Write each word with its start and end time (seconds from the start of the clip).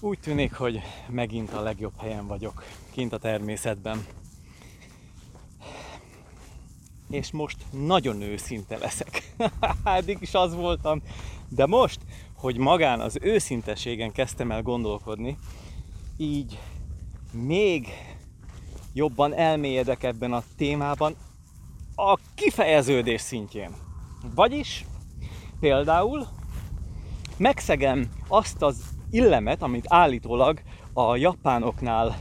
Úgy 0.00 0.18
tűnik, 0.18 0.54
hogy 0.54 0.80
megint 1.08 1.52
a 1.52 1.60
legjobb 1.60 1.92
helyen 1.98 2.26
vagyok, 2.26 2.64
kint 2.90 3.12
a 3.12 3.18
természetben. 3.18 4.06
És 7.10 7.30
most 7.30 7.56
nagyon 7.70 8.20
őszinte 8.20 8.76
leszek. 8.76 9.34
Eddig 9.84 10.16
is 10.20 10.34
az 10.34 10.54
voltam. 10.54 11.02
De 11.48 11.66
most, 11.66 12.00
hogy 12.34 12.56
magán 12.56 13.00
az 13.00 13.18
őszintességen 13.20 14.12
kezdtem 14.12 14.50
el 14.50 14.62
gondolkodni, 14.62 15.38
így 16.16 16.58
még 17.32 17.88
jobban 18.92 19.34
elmélyedek 19.34 20.02
ebben 20.02 20.32
a 20.32 20.42
témában 20.56 21.16
a 21.94 22.18
kifejeződés 22.34 23.20
szintjén. 23.20 23.70
Vagyis 24.34 24.84
például 25.60 26.26
megszegem 27.36 28.08
azt 28.28 28.62
az 28.62 28.96
illemet, 29.10 29.62
amit 29.62 29.84
állítólag 29.88 30.60
a 30.92 31.16
japánoknál 31.16 32.18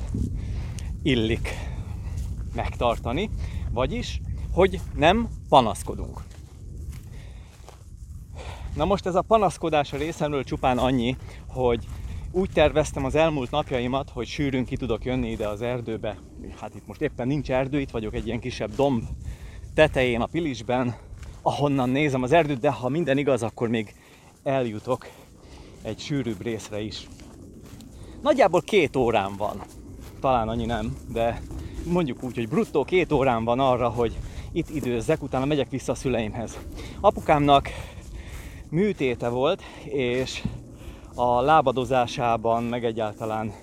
illik 1.03 1.49
megtartani, 2.55 3.29
vagyis, 3.71 4.21
hogy 4.51 4.79
nem 4.95 5.27
panaszkodunk. 5.49 6.21
Na 8.75 8.85
most 8.85 9.05
ez 9.05 9.15
a 9.15 9.21
panaszkodás 9.21 9.93
a 9.93 9.97
részemről 9.97 10.43
csupán 10.43 10.77
annyi, 10.77 11.15
hogy 11.47 11.85
úgy 12.31 12.49
terveztem 12.53 13.05
az 13.05 13.15
elmúlt 13.15 13.51
napjaimat, 13.51 14.09
hogy 14.09 14.27
sűrűn 14.27 14.65
ki 14.65 14.77
tudok 14.77 15.05
jönni 15.05 15.31
ide 15.31 15.47
az 15.47 15.61
erdőbe. 15.61 16.17
Hát 16.59 16.75
itt 16.75 16.87
most 16.87 17.01
éppen 17.01 17.27
nincs 17.27 17.51
erdő, 17.51 17.79
itt 17.79 17.89
vagyok 17.89 18.13
egy 18.13 18.25
ilyen 18.27 18.39
kisebb 18.39 18.75
domb 18.75 19.03
tetején 19.73 20.21
a 20.21 20.25
Pilisben, 20.25 20.95
ahonnan 21.41 21.89
nézem 21.89 22.23
az 22.23 22.31
erdőt, 22.31 22.59
de 22.59 22.71
ha 22.71 22.89
minden 22.89 23.17
igaz, 23.17 23.43
akkor 23.43 23.67
még 23.67 23.93
eljutok 24.43 25.07
egy 25.87 25.99
sűrűbb 25.99 26.41
részre 26.41 26.81
is. 26.81 27.07
Nagyjából 28.21 28.61
két 28.61 28.95
órán 28.95 29.35
van, 29.37 29.61
talán 30.19 30.47
annyi 30.47 30.65
nem, 30.65 30.97
de 31.11 31.41
mondjuk 31.85 32.23
úgy, 32.23 32.35
hogy 32.35 32.49
bruttó 32.49 32.83
két 32.83 33.11
órán 33.11 33.43
van 33.43 33.59
arra, 33.59 33.89
hogy 33.89 34.17
itt 34.51 34.69
időzzek, 34.69 35.23
utána 35.23 35.45
megyek 35.45 35.69
vissza 35.69 35.91
a 35.91 35.95
szüleimhez. 35.95 36.57
Apukámnak 36.99 37.69
műtéte 38.69 39.29
volt, 39.29 39.61
és 39.83 40.43
a 41.15 41.41
lábadozásában, 41.41 42.63
meg 42.63 42.85
egyáltalán 42.85 43.53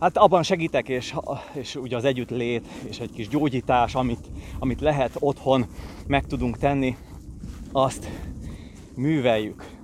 Hát 0.00 0.16
abban 0.16 0.42
segítek, 0.42 0.88
és, 0.88 1.14
és 1.52 1.74
ugye 1.76 1.96
az 1.96 2.04
együttlét, 2.04 2.66
és 2.88 2.98
egy 2.98 3.10
kis 3.10 3.28
gyógyítás, 3.28 3.94
amit, 3.94 4.26
amit 4.58 4.80
lehet 4.80 5.16
otthon 5.18 5.66
meg 6.06 6.26
tudunk 6.26 6.58
tenni, 6.58 6.96
azt 7.72 8.08
műveljük. 8.94 9.75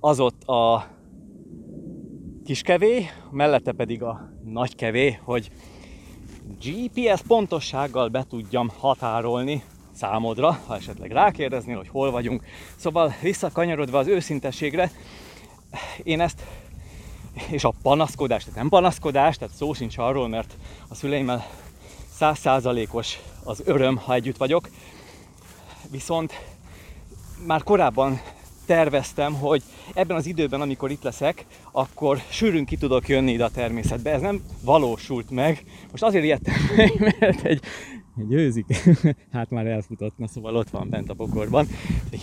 Az 0.00 0.20
ott 0.20 0.44
a 0.44 0.86
kis 2.44 2.62
kevé, 2.62 3.06
mellette 3.30 3.72
pedig 3.72 4.02
a 4.02 4.32
nagy 4.44 4.74
kevé, 4.74 5.18
hogy 5.24 5.50
GPS 6.60 7.22
pontossággal 7.26 8.08
be 8.08 8.24
tudjam 8.28 8.70
határolni 8.78 9.62
számodra, 9.92 10.58
ha 10.66 10.76
esetleg 10.76 11.10
rákérdeznél, 11.10 11.76
hogy 11.76 11.88
hol 11.88 12.10
vagyunk. 12.10 12.44
Szóval 12.76 13.14
visszakanyarodva 13.22 13.98
az 13.98 14.06
őszintességre, 14.06 14.90
én 16.02 16.20
ezt 16.20 16.42
és 17.50 17.64
a 17.64 17.74
panaszkodás, 17.82 18.42
tehát 18.44 18.58
nem 18.58 18.68
panaszkodás, 18.68 19.36
tehát 19.36 19.54
szó 19.54 19.72
sincs 19.72 19.98
arról, 19.98 20.28
mert 20.28 20.56
a 20.88 20.94
szüleimmel 20.94 21.46
százszázalékos 22.14 23.18
az 23.44 23.62
öröm, 23.64 23.96
ha 23.96 24.14
együtt 24.14 24.36
vagyok. 24.36 24.68
Viszont 25.90 26.32
már 27.46 27.62
korábban 27.62 28.20
terveztem, 28.68 29.34
hogy 29.34 29.62
ebben 29.94 30.16
az 30.16 30.26
időben, 30.26 30.60
amikor 30.60 30.90
itt 30.90 31.02
leszek, 31.02 31.44
akkor 31.72 32.18
sűrűn 32.28 32.64
ki 32.64 32.76
tudok 32.76 33.08
jönni 33.08 33.32
ide 33.32 33.44
a 33.44 33.50
természetbe. 33.50 34.12
Ez 34.12 34.20
nem 34.20 34.42
valósult 34.62 35.30
meg. 35.30 35.64
Most 35.90 36.02
azért 36.02 36.24
ijedtem 36.24 36.54
meg, 36.76 36.92
mert 37.20 37.44
egy, 37.44 37.62
egy 38.16 38.64
hát 39.32 39.50
már 39.50 39.66
elfutott, 39.66 40.18
na 40.18 40.28
szóval 40.28 40.56
ott 40.56 40.70
van 40.70 40.88
bent 40.88 41.10
a 41.10 41.14
bokorban, 41.14 41.68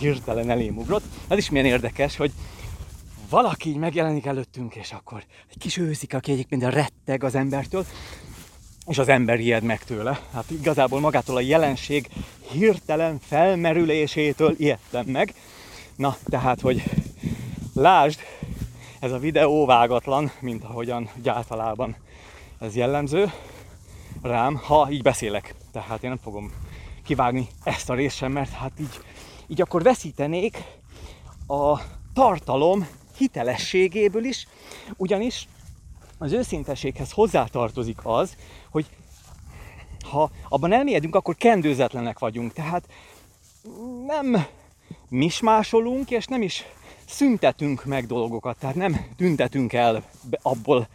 hirtelen 0.00 0.50
elém 0.50 0.76
ugrott. 0.76 1.04
Ez 1.28 1.38
is 1.38 1.50
milyen 1.50 1.66
érdekes, 1.66 2.16
hogy 2.16 2.32
valaki 3.30 3.68
így 3.68 3.76
megjelenik 3.76 4.26
előttünk, 4.26 4.74
és 4.74 4.92
akkor 4.92 5.24
egy 5.50 5.58
kis 5.58 5.76
őzik, 5.76 6.14
aki 6.14 6.32
egyébként 6.32 6.62
retteg 6.62 7.24
az 7.24 7.34
embertől, 7.34 7.84
és 8.86 8.98
az 8.98 9.08
ember 9.08 9.40
ijed 9.40 9.62
meg 9.62 9.84
tőle. 9.84 10.20
Hát 10.32 10.50
igazából 10.50 11.00
magától 11.00 11.36
a 11.36 11.40
jelenség 11.40 12.08
hirtelen 12.52 13.18
felmerülésétől 13.20 14.54
ijedtem 14.58 15.06
meg. 15.06 15.34
Na, 15.96 16.16
tehát, 16.24 16.60
hogy 16.60 16.82
lásd, 17.74 18.20
ez 19.00 19.12
a 19.12 19.18
videó 19.18 19.66
vágatlan, 19.66 20.30
mint 20.40 20.64
ahogyan 20.64 21.10
általában 21.24 21.96
ez 22.58 22.76
jellemző 22.76 23.32
rám, 24.22 24.54
ha 24.54 24.90
így 24.90 25.02
beszélek. 25.02 25.54
Tehát 25.72 26.02
én 26.02 26.08
nem 26.08 26.18
fogom 26.22 26.52
kivágni 27.04 27.48
ezt 27.64 27.90
a 27.90 27.94
részt 27.94 28.28
mert 28.28 28.50
hát 28.50 28.72
így, 28.80 29.00
így 29.46 29.60
akkor 29.60 29.82
veszítenék 29.82 30.62
a 31.46 31.80
tartalom 32.14 32.88
hitelességéből 33.16 34.24
is, 34.24 34.46
ugyanis 34.96 35.48
az 36.18 36.32
őszinteséghez 36.32 37.12
hozzátartozik 37.12 37.98
az, 38.02 38.36
hogy 38.70 38.86
ha 40.10 40.30
abban 40.48 40.72
elmélyedünk, 40.72 41.14
akkor 41.14 41.34
kendőzetlenek 41.34 42.18
vagyunk. 42.18 42.52
Tehát 42.52 42.88
nem 44.06 44.46
mismásolunk, 45.08 46.10
és 46.10 46.26
nem 46.26 46.42
is 46.42 46.64
szüntetünk 47.06 47.84
meg 47.84 48.06
dolgokat, 48.06 48.58
tehát 48.58 48.74
nem 48.74 49.06
tüntetünk 49.16 49.72
el 49.72 50.02
abból 50.42 50.88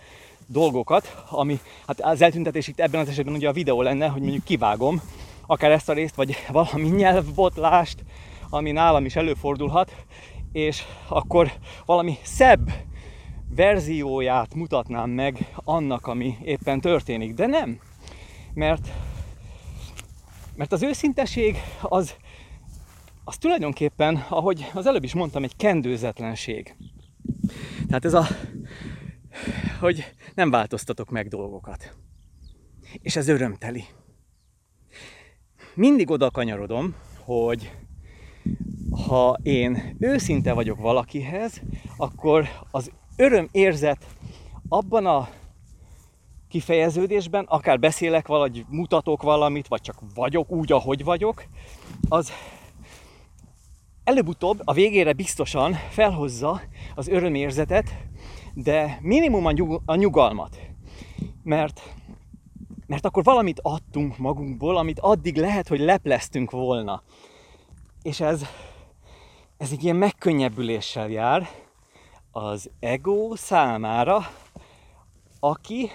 dolgokat, 0.48 1.24
ami, 1.30 1.60
hát 1.88 2.02
az 2.02 2.22
eltüntetés 2.22 2.68
itt 2.68 2.80
ebben 2.80 3.02
az 3.02 3.10
esetben 3.10 3.34
ugye 3.34 3.50
a 3.50 3.54
videó 3.54 3.82
lenne, 3.82 4.08
hogy 4.08 4.22
mondjuk 4.22 4.44
kivágom 4.44 5.02
akár 5.46 5.72
ezt 5.72 5.90
a 5.90 5.94
részt, 5.94 6.16
vagy 6.16 6.36
valami 6.52 6.88
nyelvbotlást, 6.88 8.04
ami 8.50 8.72
nálam 8.72 9.06
is 9.06 9.16
előfordulhat, 9.16 9.96
és 10.52 10.84
akkor 11.08 11.52
valami 11.86 12.18
szebb 12.24 12.72
verzióját 13.56 14.56
mutatnám 14.56 15.10
meg 15.10 15.52
annak, 15.64 16.08
ami 16.08 16.38
éppen 16.44 16.82
történik. 16.82 17.34
De 17.34 17.46
nem, 17.46 17.80
mert, 18.54 18.88
mert 20.56 20.72
az 20.72 20.84
őszinteség 20.84 21.58
az, 21.82 22.16
az 23.24 23.38
tulajdonképpen, 23.38 24.16
ahogy 24.30 24.72
az 24.74 24.86
előbb 24.86 25.04
is 25.04 25.14
mondtam, 25.14 25.44
egy 25.44 25.56
kendőzetlenség. 25.56 26.76
Tehát 27.88 28.06
ez 28.06 28.14
a, 28.14 28.26
hogy 29.80 30.14
nem 30.36 30.50
változtatok 30.50 31.09
meg 31.09 31.28
dolgokat. 31.28 31.96
És 33.02 33.16
ez 33.16 33.28
örömteli. 33.28 33.84
Mindig 35.76 36.10
oda 36.10 36.31
kanyarodom, 36.31 36.96
hogy 37.20 37.72
ha 39.08 39.38
én 39.44 39.96
őszinte 40.00 40.54
vagyok 40.54 40.78
valakihez, 40.78 41.62
akkor 41.98 42.48
az 42.72 42.92
öröm 43.16 43.48
érzet 43.52 44.06
abban 44.68 45.06
a 45.06 45.30
kifejeződésben, 46.48 47.46
akár 47.48 47.80
beszélek 47.80 48.28
valahogy, 48.28 48.66
mutatok 48.70 49.22
valamit, 49.22 49.68
vagy 49.68 49.81
csak 49.81 50.02
vagyok 50.16 50.52
úgy, 50.52 50.72
ahogy 50.72 51.04
vagyok, 51.04 51.44
az 52.10 52.31
előbb-utóbb 54.03 54.62
a 54.63 54.73
végére 54.73 55.13
biztosan 55.13 55.73
felhozza 55.73 56.62
az 56.95 57.07
örömérzetet, 57.07 57.89
de 58.53 59.00
minimum 59.01 59.45
a, 59.45 59.51
nyug- 59.51 59.81
a 59.85 59.95
nyugalmat. 59.95 60.59
Mert, 61.44 61.81
mert 62.88 63.06
akkor 63.06 63.23
valamit 63.23 63.59
adtunk 63.62 64.17
magunkból, 64.17 64.78
amit 64.78 65.00
addig 65.00 65.38
lehet, 65.38 65.67
hogy 65.67 65.79
lepleztünk 65.79 66.51
volna. 66.51 67.03
És 68.01 68.19
ez 68.19 68.45
ez 69.62 69.72
egy 69.72 69.84
ilyen 69.84 69.95
megkönnyebbüléssel 69.95 71.09
jár 71.09 71.50
az 72.31 72.69
ego 72.79 73.36
számára, 73.36 74.19
aki 75.39 75.89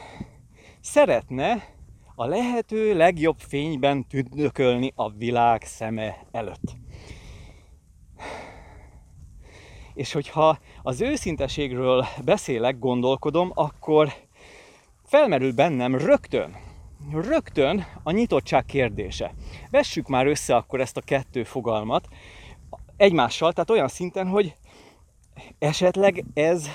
szeretne 0.81 1.75
a 2.15 2.27
lehető 2.27 2.97
legjobb 2.97 3.39
fényben 3.39 4.07
tündökölni 4.07 4.93
a 4.95 5.11
világ 5.11 5.63
szeme 5.63 6.27
előtt. 6.31 6.77
És 9.95 10.13
hogyha 10.13 10.59
az 10.83 11.01
őszinteségről 11.01 12.07
beszélek, 12.25 12.79
gondolkodom, 12.79 13.51
akkor 13.55 14.13
felmerül 15.05 15.53
bennem 15.53 15.95
rögtön, 15.95 16.57
rögtön 17.13 17.87
a 18.03 18.11
nyitottság 18.11 18.65
kérdése. 18.65 19.35
Vessük 19.71 20.09
már 20.09 20.27
össze 20.27 20.57
akkor 20.57 20.81
ezt 20.81 20.97
a 20.97 21.01
kettő 21.01 21.45
fogalmat, 21.45 22.09
egymással, 22.97 23.53
tehát 23.53 23.71
olyan 23.71 23.89
szinten, 23.89 24.27
hogy 24.27 24.57
esetleg 25.59 26.25
ez 26.35 26.69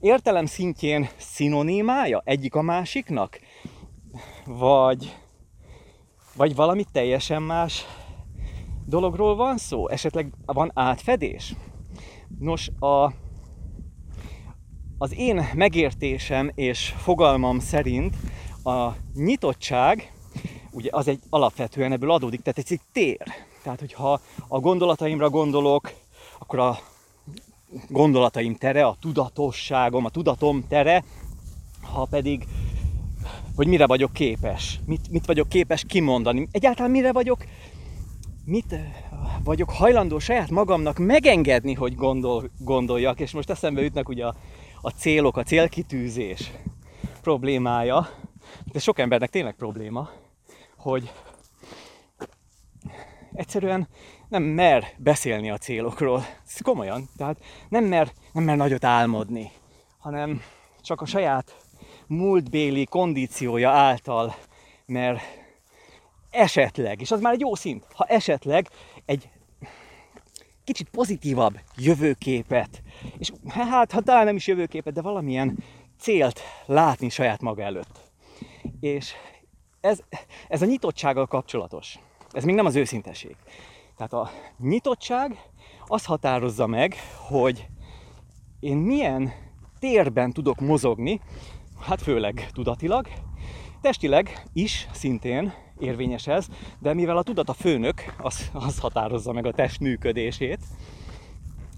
értelem 0.00 0.46
szintjén 0.46 1.08
szinonimája 1.16 2.22
egyik 2.24 2.54
a 2.54 2.62
másiknak? 2.62 3.40
Vagy, 4.44 5.16
vagy 6.36 6.54
valami 6.54 6.84
teljesen 6.92 7.42
más 7.42 7.84
dologról 8.86 9.36
van 9.36 9.56
szó? 9.56 9.88
Esetleg 9.88 10.32
van 10.46 10.70
átfedés? 10.74 11.54
Nos, 12.38 12.68
a 12.78 13.12
az 14.98 15.14
én 15.18 15.48
megértésem 15.54 16.50
és 16.54 16.94
fogalmam 16.96 17.58
szerint 17.58 18.16
a 18.64 18.90
nyitottság, 19.14 20.12
ugye 20.70 20.88
az 20.92 21.08
egy 21.08 21.20
alapvetően 21.30 21.92
ebből 21.92 22.10
adódik, 22.10 22.42
tehát 22.42 22.58
ez 22.58 22.64
egy 22.68 22.80
tér. 22.92 23.22
Tehát, 23.62 23.80
hogyha 23.80 24.20
a 24.48 24.60
gondolataimra 24.60 25.30
gondolok, 25.30 25.92
akkor 26.38 26.58
a 26.58 26.78
gondolataim 27.88 28.54
tere, 28.54 28.84
a 28.86 28.96
tudatosságom, 29.00 30.04
a 30.04 30.10
tudatom 30.10 30.64
tere, 30.68 31.04
ha 31.92 32.06
pedig, 32.10 32.46
hogy 33.56 33.66
mire 33.66 33.86
vagyok 33.86 34.12
képes, 34.12 34.80
mit, 34.86 35.10
mit 35.10 35.26
vagyok 35.26 35.48
képes 35.48 35.84
kimondani, 35.86 36.48
egyáltalán 36.50 36.90
mire 36.90 37.12
vagyok, 37.12 37.44
mit 38.44 38.74
vagyok 39.44 39.70
hajlandó 39.70 40.18
saját 40.18 40.50
magamnak 40.50 40.98
megengedni, 40.98 41.74
hogy 41.74 41.94
gondol, 41.94 42.50
gondoljak, 42.58 43.20
és 43.20 43.32
most 43.32 43.50
eszembe 43.50 43.82
ütnek 43.82 44.08
ugye 44.08 44.26
a, 44.26 44.34
a 44.80 44.90
célok, 44.90 45.36
a 45.36 45.42
célkitűzés 45.42 46.50
problémája, 47.20 48.08
de 48.72 48.78
sok 48.78 48.98
embernek 48.98 49.30
tényleg 49.30 49.54
probléma, 49.54 50.10
hogy 50.76 51.12
egyszerűen 53.32 53.88
nem 54.28 54.42
mer 54.42 54.84
beszélni 54.96 55.50
a 55.50 55.58
célokról. 55.58 56.24
Ez 56.46 56.60
komolyan. 56.62 57.08
Tehát 57.16 57.38
nem 57.68 57.84
mer, 57.84 58.12
nem 58.32 58.44
mer 58.44 58.56
nagyot 58.56 58.84
álmodni, 58.84 59.50
hanem 59.98 60.42
csak 60.80 61.00
a 61.00 61.06
saját 61.06 61.56
múltbéli 62.06 62.84
kondíciója 62.84 63.70
által 63.70 64.34
mer 64.86 65.20
esetleg, 66.34 67.00
és 67.00 67.10
az 67.10 67.20
már 67.20 67.32
egy 67.32 67.40
jó 67.40 67.54
szint, 67.54 67.86
ha 67.94 68.04
esetleg 68.04 68.68
egy 69.04 69.28
kicsit 70.64 70.88
pozitívabb 70.88 71.60
jövőképet, 71.76 72.82
és 73.18 73.32
hát 73.48 73.92
ha 73.92 74.00
talán 74.00 74.24
nem 74.24 74.36
is 74.36 74.46
jövőképet, 74.46 74.94
de 74.94 75.02
valamilyen 75.02 75.58
célt 75.98 76.40
látni 76.66 77.08
saját 77.08 77.40
maga 77.40 77.62
előtt. 77.62 78.00
És 78.80 79.12
ez, 79.80 79.98
ez 80.48 80.62
a 80.62 80.66
nyitottsággal 80.66 81.26
kapcsolatos. 81.26 81.98
Ez 82.30 82.44
még 82.44 82.54
nem 82.54 82.66
az 82.66 82.74
őszinteség. 82.74 83.36
Tehát 83.96 84.12
a 84.12 84.30
nyitottság 84.58 85.38
az 85.86 86.04
határozza 86.04 86.66
meg, 86.66 86.94
hogy 87.28 87.66
én 88.60 88.76
milyen 88.76 89.32
térben 89.78 90.32
tudok 90.32 90.60
mozogni, 90.60 91.20
hát 91.80 92.02
főleg 92.02 92.48
tudatilag, 92.52 93.08
testileg 93.80 94.42
is 94.52 94.88
szintén 94.92 95.52
érvényes 95.78 96.26
ez, 96.26 96.46
de 96.78 96.94
mivel 96.94 97.16
a 97.16 97.22
tudat 97.22 97.48
a 97.48 97.52
főnök, 97.52 98.14
az, 98.18 98.50
az 98.52 98.78
határozza 98.78 99.32
meg 99.32 99.46
a 99.46 99.52
test 99.52 99.80
működését, 99.80 100.58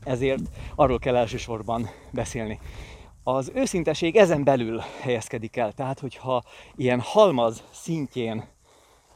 ezért 0.05 0.43
arról 0.75 0.99
kell 0.99 1.17
elsősorban 1.17 1.89
beszélni. 2.11 2.61
Az 3.23 3.51
őszinteség 3.55 4.17
ezen 4.17 4.45
belül 4.45 4.83
helyezkedik 5.01 5.57
el, 5.57 5.73
tehát 5.73 6.01
hogyha 6.01 6.43
ilyen 6.77 7.01
halmaz 7.01 7.63
szintjén 7.73 8.45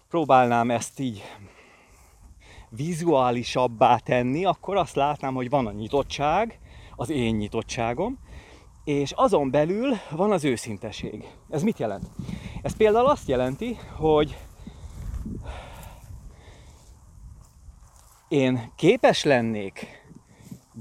próbálnám 0.09 0.71
ezt 0.71 1.01
így 1.01 1.23
vizuálisabbá 2.69 3.97
tenni, 3.97 4.45
akkor 4.45 4.77
azt 4.77 4.95
látnám, 4.95 5.35
hogy 5.35 5.51
van 5.51 5.67
a 5.67 5.73
nyitottság, 5.73 6.61
az 6.97 7.11
én 7.11 7.35
nyitottságom, 7.35 8.19
és 8.85 9.13
azon 9.13 9.51
belül 9.51 9.95
van 10.11 10.33
az 10.33 10.45
őszinteség. 10.45 11.29
Ez 11.49 11.63
mit 11.63 11.79
jelent? 11.79 12.11
Ez 12.63 12.77
például 12.77 13.07
azt 13.07 13.29
jelenti, 13.29 13.77
hogy 13.97 14.37
én 18.29 18.73
képes 18.77 19.25
lennék 19.25 20.03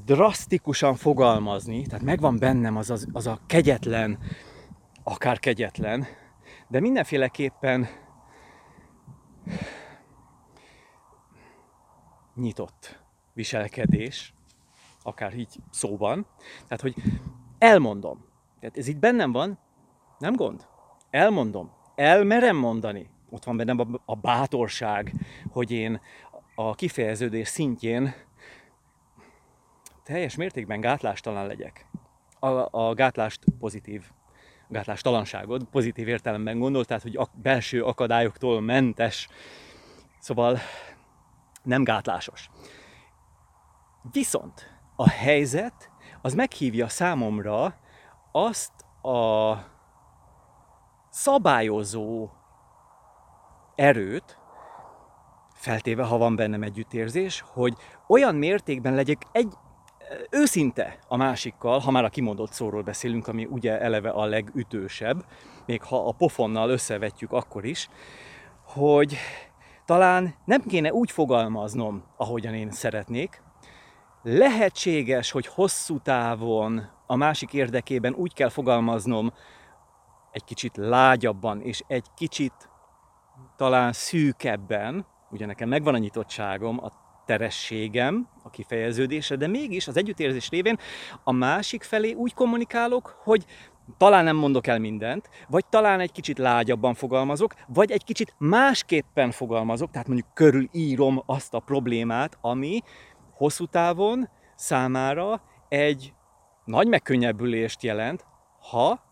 drasztikusan 0.06 0.96
fogalmazni, 0.96 1.86
tehát 1.86 2.06
megvan 2.06 2.40
bennem 2.40 2.78
az, 2.78 2.90
az, 2.90 3.08
az 3.12 3.28
a 3.28 3.40
kegyetlen, 3.46 4.20
akár 5.04 5.40
kegyetlen, 5.40 6.08
de 6.68 6.80
mindenféleképpen 6.80 7.88
nyitott 12.36 13.00
viselkedés, 13.34 14.34
akár 15.04 15.34
így 15.34 15.56
szóban. 15.70 16.26
Tehát, 16.64 16.82
hogy 16.82 16.96
elmondom. 17.58 18.26
Tehát 18.60 18.78
ez 18.78 18.88
itt 18.88 19.00
bennem 19.00 19.32
van, 19.32 19.60
nem 20.18 20.36
gond. 20.36 20.68
Elmondom. 21.10 21.72
Elmerem 21.96 22.56
mondani. 22.56 23.10
Ott 23.30 23.44
van 23.44 23.58
bennem 23.58 24.02
a 24.06 24.16
bátorság, 24.16 25.14
hogy 25.52 25.72
én 25.72 26.02
a 26.56 26.76
kifejeződés 26.76 27.48
szintjén 27.48 28.14
teljes 30.04 30.36
mértékben 30.36 30.82
gátlástalan 30.82 31.48
legyek. 31.48 31.86
A, 32.40 32.80
a 32.80 32.94
gátlást 32.94 33.44
pozitív, 33.60 34.04
a 34.68 34.72
gátlástalanságot 34.72 35.64
pozitív 35.64 36.08
értelemben 36.08 36.60
gondol, 36.60 36.86
tehát 36.86 37.04
hogy 37.04 37.16
a 37.16 37.28
belső 37.34 37.84
akadályoktól 37.84 38.62
mentes. 38.62 39.28
Szóval 40.20 40.58
nem 41.64 41.84
gátlásos. 41.84 42.50
Viszont 44.12 44.80
a 44.96 45.10
helyzet 45.10 45.92
az 46.22 46.34
meghívja 46.34 46.88
számomra 46.88 47.80
azt 48.32 48.72
a 49.02 49.56
szabályozó 51.10 52.30
erőt, 53.80 54.38
feltéve, 55.54 56.04
ha 56.04 56.18
van 56.18 56.36
bennem 56.36 56.64
együttérzés, 56.64 57.44
hogy 57.48 57.74
olyan 58.08 58.36
mértékben 58.36 58.94
legyek 58.94 59.22
egy 59.32 59.54
őszinte 60.30 61.00
a 61.08 61.18
másikkal, 61.18 61.80
ha 61.80 61.92
már 61.92 62.04
a 62.04 62.10
kimondott 62.10 62.52
szóról 62.52 62.82
beszélünk, 62.82 63.28
ami 63.28 63.46
ugye 63.46 63.80
eleve 63.80 64.10
a 64.10 64.26
legütősebb, 64.26 65.26
még 65.66 65.84
ha 65.84 66.08
a 66.08 66.12
pofonnal 66.12 66.70
összevetjük 66.70 67.32
akkor 67.32 67.66
is, 67.66 67.90
hogy 68.66 69.18
talán 69.86 70.36
nem 70.46 70.62
kéne 70.62 70.94
úgy 70.94 71.12
fogalmaznom, 71.12 72.04
ahogyan 72.18 72.54
én 72.54 72.72
szeretnék. 72.72 73.42
Lehetséges, 74.24 75.32
hogy 75.32 75.48
hosszú 75.48 76.00
távon 76.00 76.90
a 77.08 77.16
másik 77.16 77.54
érdekében 77.54 78.14
úgy 78.14 78.34
kell 78.34 78.50
fogalmaznom, 78.50 79.34
egy 80.32 80.44
kicsit 80.44 80.78
lágyabban 80.78 81.62
és 81.62 81.84
egy 81.88 82.06
kicsit 82.16 82.70
talán 83.60 83.94
szűkebben, 83.94 85.06
ugye 85.32 85.46
nekem 85.46 85.70
megvan 85.70 85.94
a 85.94 85.98
nyitottságom, 85.98 86.84
a 86.84 86.92
terességem, 87.26 88.28
a 88.44 88.50
kifejeződése, 88.50 89.36
de 89.36 89.48
mégis 89.48 89.88
az 89.88 89.98
együttérzés 89.98 90.50
révén 90.50 90.78
a 91.24 91.32
másik 91.32 91.84
felé 91.84 92.14
úgy 92.14 92.34
kommunikálok, 92.34 93.20
hogy 93.24 93.46
talán 93.98 94.24
nem 94.24 94.36
mondok 94.36 94.68
el 94.68 94.80
mindent, 94.80 95.30
vagy 95.48 95.66
talán 95.66 96.00
egy 96.00 96.12
kicsit 96.12 96.38
lágyabban 96.38 96.94
fogalmazok, 96.94 97.54
vagy 97.68 97.92
egy 97.92 98.04
kicsit 98.04 98.34
másképpen 98.38 99.32
fogalmazok, 99.32 99.92
tehát 99.92 100.08
mondjuk 100.08 100.34
körülírom 100.34 101.24
azt 101.26 101.54
a 101.54 101.60
problémát, 101.60 102.38
ami 102.42 102.82
hosszú 103.32 103.66
távon 103.66 104.30
számára 104.56 105.42
egy 105.70 106.14
nagy 106.66 106.88
megkönnyebbülést 106.88 107.84
jelent, 107.84 108.26
ha 108.70 109.04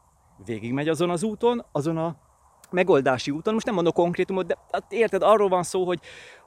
végigmegy 0.45 0.89
azon 0.89 1.09
az 1.09 1.23
úton, 1.23 1.65
azon 1.71 1.97
a 1.97 2.26
megoldási 2.69 3.31
úton. 3.31 3.53
Most 3.53 3.65
nem 3.65 3.75
mondok 3.75 3.93
konkrétumot, 3.93 4.45
de 4.47 4.57
hát 4.71 4.91
érted, 4.91 5.21
arról 5.21 5.49
van 5.49 5.63
szó, 5.63 5.85
hogy, 5.85 5.99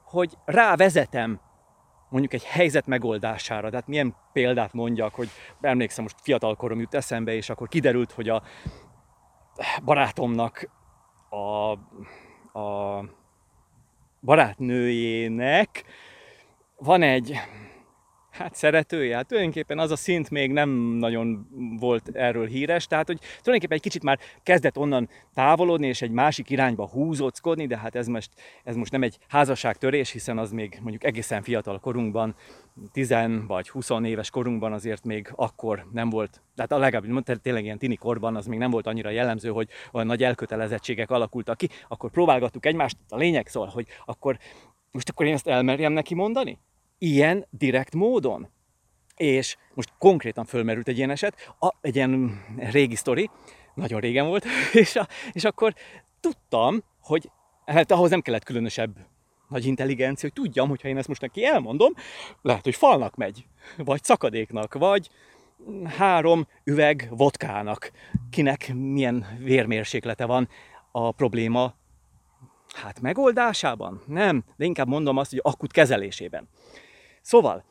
hogy 0.04 0.36
rávezetem 0.44 1.40
mondjuk 2.08 2.32
egy 2.32 2.44
helyzet 2.44 2.86
megoldására. 2.86 3.70
Tehát 3.70 3.86
milyen 3.86 4.16
példát 4.32 4.72
mondjak, 4.72 5.14
hogy 5.14 5.28
emlékszem, 5.60 6.02
most 6.02 6.16
fiatalkorom 6.22 6.80
jut 6.80 6.94
eszembe, 6.94 7.32
és 7.32 7.50
akkor 7.50 7.68
kiderült, 7.68 8.12
hogy 8.12 8.28
a 8.28 8.42
barátomnak 9.84 10.70
a, 11.28 11.70
a 12.58 13.04
barátnőjének 14.20 15.84
van 16.76 17.02
egy 17.02 17.40
hát 18.40 18.54
szeretője, 18.54 19.16
hát 19.16 19.26
tulajdonképpen 19.26 19.78
az 19.78 19.90
a 19.90 19.96
szint 19.96 20.30
még 20.30 20.52
nem 20.52 20.70
nagyon 20.98 21.46
volt 21.78 22.08
erről 22.12 22.46
híres, 22.46 22.86
tehát 22.86 23.06
hogy 23.06 23.18
tulajdonképpen 23.18 23.76
egy 23.76 23.82
kicsit 23.82 24.02
már 24.02 24.18
kezdett 24.42 24.78
onnan 24.78 25.08
távolodni, 25.34 25.86
és 25.86 26.02
egy 26.02 26.10
másik 26.10 26.50
irányba 26.50 26.88
húzóckodni, 26.88 27.66
de 27.66 27.78
hát 27.78 27.94
ez 27.94 28.06
most, 28.06 28.30
ez 28.64 28.76
most 28.76 28.92
nem 28.92 29.02
egy 29.02 29.18
házasságtörés, 29.28 30.10
hiszen 30.10 30.38
az 30.38 30.52
még 30.52 30.78
mondjuk 30.80 31.04
egészen 31.04 31.42
fiatal 31.42 31.78
korunkban, 31.78 32.34
10 32.92 33.14
vagy 33.46 33.68
20 33.68 33.90
éves 34.04 34.30
korunkban 34.30 34.72
azért 34.72 35.04
még 35.04 35.32
akkor 35.34 35.86
nem 35.92 36.10
volt, 36.10 36.42
tehát 36.54 36.72
a 36.72 36.78
legalább 36.78 37.40
tényleg 37.42 37.64
ilyen 37.64 37.78
tini 37.78 37.96
korban 37.96 38.36
az 38.36 38.46
még 38.46 38.58
nem 38.58 38.70
volt 38.70 38.86
annyira 38.86 39.10
jellemző, 39.10 39.50
hogy 39.50 39.68
olyan 39.92 40.06
nagy 40.06 40.22
elkötelezettségek 40.22 41.10
alakultak 41.10 41.56
ki, 41.56 41.68
akkor 41.88 42.10
próbálgattuk 42.10 42.66
egymást, 42.66 42.96
a 43.08 43.16
lényeg 43.16 43.46
szól, 43.46 43.66
hogy 43.66 43.86
akkor 44.04 44.38
most 44.90 45.08
akkor 45.08 45.26
én 45.26 45.32
ezt 45.32 45.46
elmerjem 45.46 45.92
neki 45.92 46.14
mondani? 46.14 46.58
Ilyen 47.00 47.46
direkt 47.50 47.94
módon. 47.94 48.48
És 49.16 49.56
most 49.74 49.92
konkrétan 49.98 50.44
fölmerült 50.44 50.88
egy 50.88 50.96
ilyen 50.96 51.10
eset, 51.10 51.54
a, 51.58 51.74
egy 51.80 51.96
ilyen 51.96 52.42
régi 52.56 52.94
sztori, 52.94 53.30
nagyon 53.74 54.00
régen 54.00 54.26
volt, 54.26 54.44
és, 54.72 54.96
a, 54.96 55.08
és 55.32 55.44
akkor 55.44 55.74
tudtam, 56.20 56.82
hogy 57.00 57.30
hát 57.66 57.90
ahhoz 57.90 58.10
nem 58.10 58.20
kellett 58.20 58.44
különösebb 58.44 58.96
nagy 59.48 59.66
intelligencia, 59.66 60.30
hogy 60.32 60.44
tudjam, 60.44 60.68
hogy 60.68 60.82
ha 60.82 60.88
én 60.88 60.96
ezt 60.96 61.08
most 61.08 61.20
neki 61.20 61.44
elmondom, 61.44 61.92
lehet, 62.42 62.64
hogy 62.64 62.74
falnak 62.74 63.16
megy, 63.16 63.46
vagy 63.76 64.04
szakadéknak, 64.04 64.74
vagy 64.74 65.10
három 65.84 66.46
üveg 66.64 67.08
vodkának. 67.10 67.90
Kinek 68.30 68.72
milyen 68.74 69.38
vérmérséklete 69.38 70.24
van 70.24 70.48
a 70.92 71.12
probléma 71.12 71.74
hát 72.74 73.00
megoldásában? 73.00 74.02
Nem, 74.06 74.44
de 74.56 74.64
inkább 74.64 74.88
mondom 74.88 75.16
azt, 75.16 75.30
hogy 75.30 75.40
akut 75.42 75.72
kezelésében. 75.72 76.48
Szóval, 77.20 77.64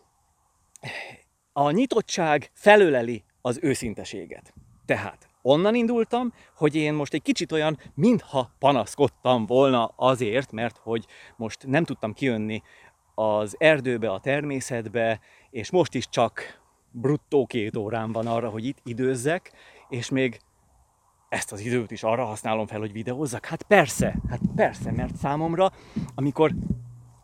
a 1.53 1.71
nyitottság 1.71 2.49
felöleli 2.53 3.23
az 3.41 3.59
őszinteséget. 3.61 4.53
Tehát 4.85 5.29
onnan 5.41 5.75
indultam, 5.75 6.33
hogy 6.55 6.75
én 6.75 6.93
most 6.93 7.13
egy 7.13 7.21
kicsit 7.21 7.51
olyan, 7.51 7.79
mintha 7.93 8.51
panaszkodtam 8.59 9.45
volna 9.45 9.85
azért, 9.85 10.51
mert 10.51 10.77
hogy 10.77 11.05
most 11.35 11.67
nem 11.67 11.83
tudtam 11.83 12.13
kijönni 12.13 12.61
az 13.15 13.55
erdőbe, 13.57 14.11
a 14.11 14.19
természetbe, 14.19 15.19
és 15.49 15.69
most 15.71 15.93
is 15.93 16.09
csak 16.09 16.61
bruttó 16.91 17.45
két 17.45 17.77
órán 17.77 18.11
van 18.11 18.27
arra, 18.27 18.49
hogy 18.49 18.65
itt 18.65 18.77
időzzek, 18.83 19.51
és 19.89 20.09
még 20.09 20.39
ezt 21.29 21.51
az 21.51 21.59
időt 21.59 21.91
is 21.91 22.03
arra 22.03 22.25
használom 22.25 22.67
fel, 22.67 22.79
hogy 22.79 22.91
videózzak? 22.91 23.45
Hát 23.45 23.63
persze, 23.63 24.15
hát 24.29 24.39
persze, 24.55 24.91
mert 24.91 25.15
számomra, 25.15 25.71
amikor 26.15 26.53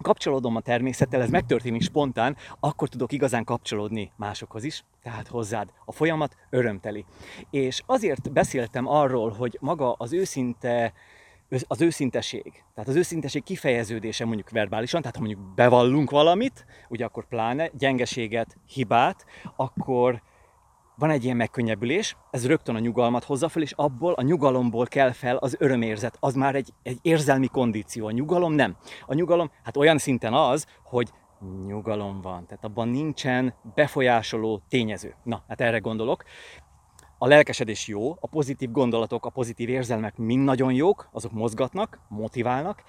kapcsolódom 0.05 0.55
a 0.55 0.61
természettel, 0.61 1.21
ez 1.21 1.29
megtörténik 1.29 1.81
spontán, 1.81 2.37
akkor 2.59 2.89
tudok 2.89 3.11
igazán 3.11 3.43
kapcsolódni 3.43 4.11
másokhoz 4.15 4.63
is, 4.63 4.83
tehát 5.03 5.27
hozzád. 5.27 5.69
A 5.85 5.91
folyamat 5.91 6.35
örömteli. 6.49 7.05
És 7.49 7.81
azért 7.85 8.31
beszéltem 8.31 8.87
arról, 8.87 9.29
hogy 9.29 9.57
maga 9.61 9.93
az 9.93 10.13
őszinte 10.13 10.93
az 11.67 11.81
őszinteség. 11.81 12.63
Tehát 12.73 12.89
az 12.89 12.95
őszinteség 12.95 13.43
kifejeződése 13.43 14.25
mondjuk 14.25 14.49
verbálisan, 14.49 15.01
tehát 15.01 15.15
ha 15.15 15.23
mondjuk 15.23 15.53
bevallunk 15.55 16.09
valamit, 16.09 16.65
ugye 16.89 17.05
akkor 17.05 17.27
pláne 17.27 17.69
gyengeséget, 17.77 18.57
hibát, 18.67 19.25
akkor 19.55 20.21
van 20.97 21.09
egy 21.09 21.23
ilyen 21.23 21.35
megkönnyebbülés, 21.35 22.17
ez 22.31 22.47
rögtön 22.47 22.75
a 22.75 22.79
nyugalmat 22.79 23.23
hozza 23.23 23.49
fel, 23.49 23.61
és 23.61 23.71
abból 23.71 24.13
a 24.13 24.21
nyugalomból 24.21 24.85
kell 24.85 25.11
fel 25.11 25.35
az 25.35 25.55
örömérzet. 25.59 26.17
Az 26.19 26.35
már 26.35 26.55
egy, 26.55 26.73
egy 26.83 26.97
érzelmi 27.01 27.47
kondíció. 27.47 28.05
A 28.05 28.11
nyugalom 28.11 28.53
nem. 28.53 28.75
A 29.05 29.13
nyugalom, 29.13 29.51
hát 29.63 29.77
olyan 29.77 29.97
szinten 29.97 30.33
az, 30.33 30.67
hogy 30.83 31.09
nyugalom 31.67 32.21
van. 32.21 32.45
Tehát 32.45 32.63
abban 32.63 32.87
nincsen 32.87 33.53
befolyásoló 33.75 34.61
tényező. 34.69 35.15
Na, 35.23 35.43
hát 35.47 35.61
erre 35.61 35.77
gondolok. 35.77 36.23
A 37.17 37.27
lelkesedés 37.27 37.87
jó, 37.87 38.11
a 38.11 38.27
pozitív 38.27 38.71
gondolatok, 38.71 39.25
a 39.25 39.29
pozitív 39.29 39.69
érzelmek 39.69 40.17
mind 40.17 40.43
nagyon 40.43 40.73
jók, 40.73 41.09
azok 41.11 41.31
mozgatnak, 41.31 41.99
motiválnak, 42.07 42.83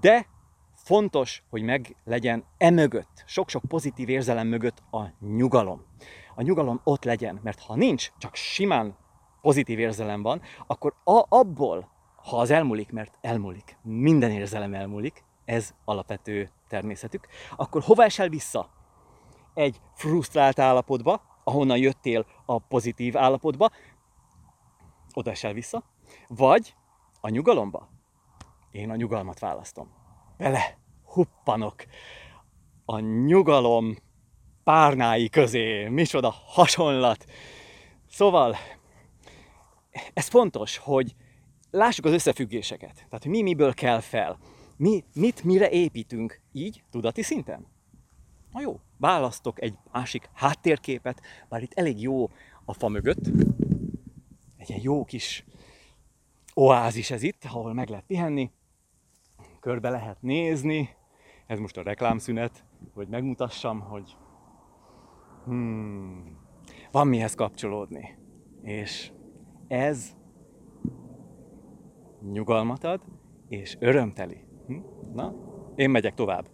de 0.00 0.26
fontos, 0.74 1.42
hogy 1.50 1.62
meg 1.62 1.96
legyen 2.04 2.44
emögött, 2.58 3.24
sok-sok 3.26 3.62
pozitív 3.68 4.08
érzelem 4.08 4.46
mögött 4.46 4.82
a 4.90 5.02
nyugalom. 5.20 5.84
A 6.34 6.42
nyugalom 6.42 6.80
ott 6.84 7.04
legyen, 7.04 7.40
mert 7.42 7.60
ha 7.60 7.74
nincs, 7.74 8.12
csak 8.18 8.34
simán 8.34 8.96
pozitív 9.40 9.78
érzelem 9.78 10.22
van, 10.22 10.42
akkor 10.66 10.94
a, 11.04 11.24
abból, 11.28 11.88
ha 12.16 12.38
az 12.38 12.50
elmúlik, 12.50 12.92
mert 12.92 13.18
elmúlik, 13.20 13.76
minden 13.82 14.30
érzelem 14.30 14.74
elmúlik, 14.74 15.24
ez 15.44 15.74
alapvető 15.84 16.50
természetük, 16.68 17.26
akkor 17.56 17.82
hova 17.82 18.04
esel 18.04 18.28
vissza? 18.28 18.70
Egy 19.54 19.80
frusztrált 19.94 20.58
állapotba, 20.58 21.22
ahonnan 21.44 21.78
jöttél 21.78 22.26
a 22.46 22.58
pozitív 22.58 23.16
állapotba, 23.16 23.70
oda 25.14 25.30
esel 25.30 25.52
vissza, 25.52 25.82
vagy 26.28 26.74
a 27.20 27.28
nyugalomba. 27.28 27.88
Én 28.70 28.90
a 28.90 28.96
nyugalmat 28.96 29.38
választom. 29.38 29.88
Bele 30.36 30.78
huppanok 31.04 31.84
a 32.84 32.98
nyugalom 32.98 33.96
párnái 34.64 35.28
közé. 35.28 35.88
Micsoda 35.88 36.34
hasonlat. 36.46 37.24
Szóval, 38.08 38.56
ez 40.14 40.28
fontos, 40.28 40.76
hogy 40.76 41.14
lássuk 41.70 42.04
az 42.04 42.12
összefüggéseket. 42.12 42.94
Tehát 42.94 43.24
mi 43.24 43.42
miből 43.42 43.74
kell 43.74 44.00
fel. 44.00 44.38
Mi 44.76 45.04
mit 45.14 45.44
mire 45.44 45.70
építünk 45.70 46.40
így, 46.52 46.82
tudati 46.90 47.22
szinten. 47.22 47.66
Na 48.52 48.60
jó, 48.60 48.80
választok 48.96 49.62
egy 49.62 49.74
másik 49.92 50.28
háttérképet, 50.32 51.20
bár 51.48 51.62
itt 51.62 51.72
elég 51.74 52.00
jó 52.00 52.30
a 52.64 52.72
fa 52.72 52.88
mögött. 52.88 53.26
Egy 54.56 54.68
ilyen 54.68 54.80
jó 54.82 55.04
kis 55.04 55.44
oázis 56.54 57.10
ez 57.10 57.22
itt, 57.22 57.44
ahol 57.44 57.72
meg 57.72 57.88
lehet 57.88 58.04
pihenni, 58.06 58.50
körbe 59.60 59.90
lehet 59.90 60.22
nézni. 60.22 60.96
Ez 61.46 61.58
most 61.58 61.76
a 61.76 61.82
reklámszünet, 61.82 62.64
hogy 62.94 63.08
megmutassam, 63.08 63.80
hogy 63.80 64.16
hmm, 65.44 66.36
van 66.92 67.06
mihez 67.06 67.34
kapcsolódni. 67.34 68.18
És 68.62 69.12
ez 69.68 70.16
nyugalmat 72.32 72.84
ad, 72.84 73.00
és 73.48 73.76
örömteli. 73.80 74.44
Hm? 74.66 74.78
Na, 75.14 75.34
én 75.74 75.90
megyek 75.90 76.14
tovább. 76.14 76.46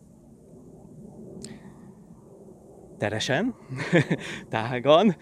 Teresen, 2.99 3.55
tágan, 4.49 5.17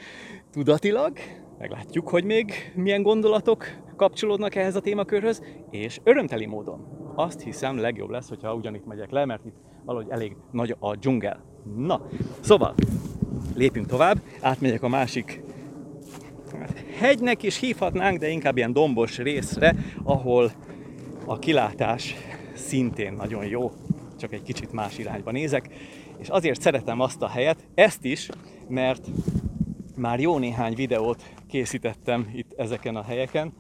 tudatilag, 0.51 1.19
meglátjuk, 1.59 2.09
hogy 2.09 2.25
még 2.25 2.73
milyen 2.75 3.03
gondolatok 3.03 3.65
kapcsolódnak 3.97 4.55
ehhez 4.55 4.77
a 4.77 4.81
témakörhöz, 4.81 5.43
és 5.71 6.01
örömteli 6.05 6.47
módon. 6.47 7.13
Azt 7.15 7.41
hiszem 7.41 7.79
legjobb 7.79 8.11
lesz, 8.11 8.29
hogyha 8.29 8.55
ugyanitt 8.55 8.87
megyek 8.87 9.11
le, 9.11 9.25
mert 9.25 9.45
itt 9.45 9.57
valahogy 9.85 10.11
elég 10.11 10.37
nagy 10.51 10.77
a 10.79 10.97
dzsungel. 10.97 11.45
Na, 11.77 12.01
szóval, 12.41 12.75
lépjünk 13.55 13.87
tovább, 13.87 14.21
átmegyek 14.41 14.83
a 14.83 14.89
másik 14.89 15.43
hát, 16.59 16.85
hegynek 16.99 17.43
is 17.43 17.59
hívhatnánk, 17.59 18.19
de 18.19 18.29
inkább 18.29 18.57
ilyen 18.57 18.73
dombos 18.73 19.19
részre, 19.19 19.75
ahol 20.03 20.53
a 21.27 21.39
kilátás 21.39 22.15
szintén 22.55 23.13
nagyon 23.13 23.47
jó, 23.47 23.73
csak 24.19 24.33
egy 24.33 24.43
kicsit 24.43 24.73
más 24.73 24.99
irányba 24.99 25.31
nézek, 25.31 25.69
és 26.19 26.29
azért 26.29 26.61
szeretem 26.61 27.01
azt 27.01 27.23
a 27.23 27.29
helyet, 27.29 27.67
ezt 27.75 28.05
is, 28.05 28.29
mert 28.69 29.07
már 29.97 30.21
jó 30.21 30.39
néhány 30.39 30.75
videót 30.75 31.23
készítettem 31.49 32.31
itt 32.35 32.53
ezeken 32.57 32.97
a 32.97 33.03
helyeken, 33.03 33.53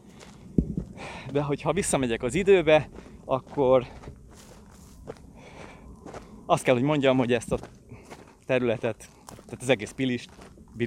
de 1.32 1.42
hogyha 1.42 1.72
visszamegyek 1.72 2.22
az 2.22 2.34
időbe, 2.34 2.88
akkor 3.24 3.86
azt 6.50 6.62
kell, 6.62 6.74
hogy 6.74 6.82
mondjam, 6.82 7.16
hogy 7.16 7.32
ezt 7.32 7.52
a 7.52 7.58
területet 8.46 9.08
tehát 9.26 9.62
az 9.62 9.68
egész 9.68 9.90
Pilist, 9.90 10.30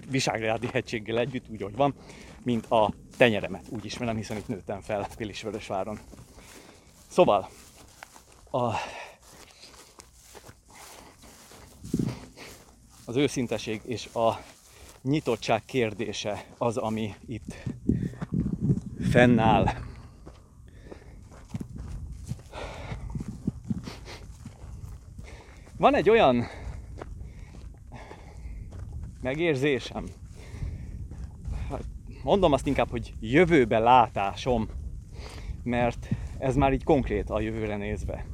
Visegrádi 0.10 0.68
hegységgel 0.68 1.18
együtt, 1.20 1.50
úgy, 1.50 1.62
hogy 1.62 1.76
van, 1.76 1.94
mint 2.44 2.66
a 2.66 2.94
tenyeremet, 3.18 3.66
úgy 3.70 3.86
ismerem, 3.86 4.16
hiszen 4.16 4.38
itt 4.38 4.48
nőttem 4.48 4.82
fel 4.82 5.08
Pilisvörösváron. 5.18 6.00
Szóval, 7.08 7.50
a, 8.52 8.74
az 13.06 13.16
őszinteség 13.16 13.82
és 13.86 14.10
a 14.14 14.40
nyitottság 15.02 15.66
kérdése 15.66 16.46
az, 16.58 16.78
ami 16.78 17.16
itt 17.28 17.56
fennáll. 19.12 19.66
Van 25.82 25.96
egy 25.96 26.10
olyan 26.10 26.48
megérzésem. 29.22 30.06
Hát, 31.70 31.84
mondom 32.24 32.54
azt 32.54 32.68
inkább, 32.68 32.90
hogy 32.90 33.14
jövőbe 33.20 33.80
látásom, 33.80 34.70
mert 35.64 36.10
ez 36.38 36.56
már 36.56 36.74
így 36.74 36.84
konkrét 36.84 37.30
a 37.30 37.40
jövőre 37.40 37.76
nézve, 37.76 38.26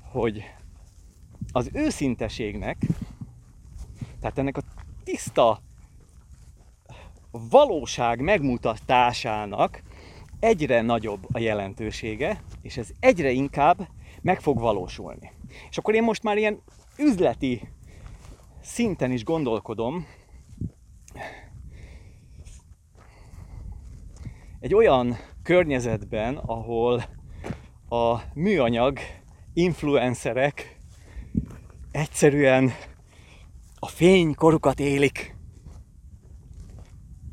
hogy 0.00 0.42
az 1.52 1.70
őszinteségnek, 1.72 2.76
tehát 4.20 4.38
ennek 4.38 4.56
a 4.56 4.62
tiszta 5.04 5.60
valóság 7.30 8.20
megmutatásának 8.20 9.82
egyre 10.40 10.80
nagyobb 10.80 11.26
a 11.32 11.38
jelentősége, 11.38 12.42
és 12.62 12.76
ez 12.76 12.90
egyre 13.00 13.30
inkább 13.30 13.88
meg 14.22 14.40
fog 14.40 14.58
valósulni. 14.58 15.30
És 15.70 15.78
akkor 15.78 15.94
én 15.94 16.02
most 16.02 16.22
már 16.22 16.36
ilyen 16.36 16.62
üzleti 16.98 17.68
szinten 18.62 19.10
is 19.10 19.24
gondolkodom, 19.24 20.06
egy 24.60 24.74
olyan 24.74 25.16
környezetben, 25.42 26.36
ahol 26.36 27.04
a 27.88 28.20
műanyag 28.34 28.98
influencerek 29.52 30.78
egyszerűen 31.90 32.70
a 33.78 33.86
fénykorukat 33.86 34.80
élik. 34.80 35.36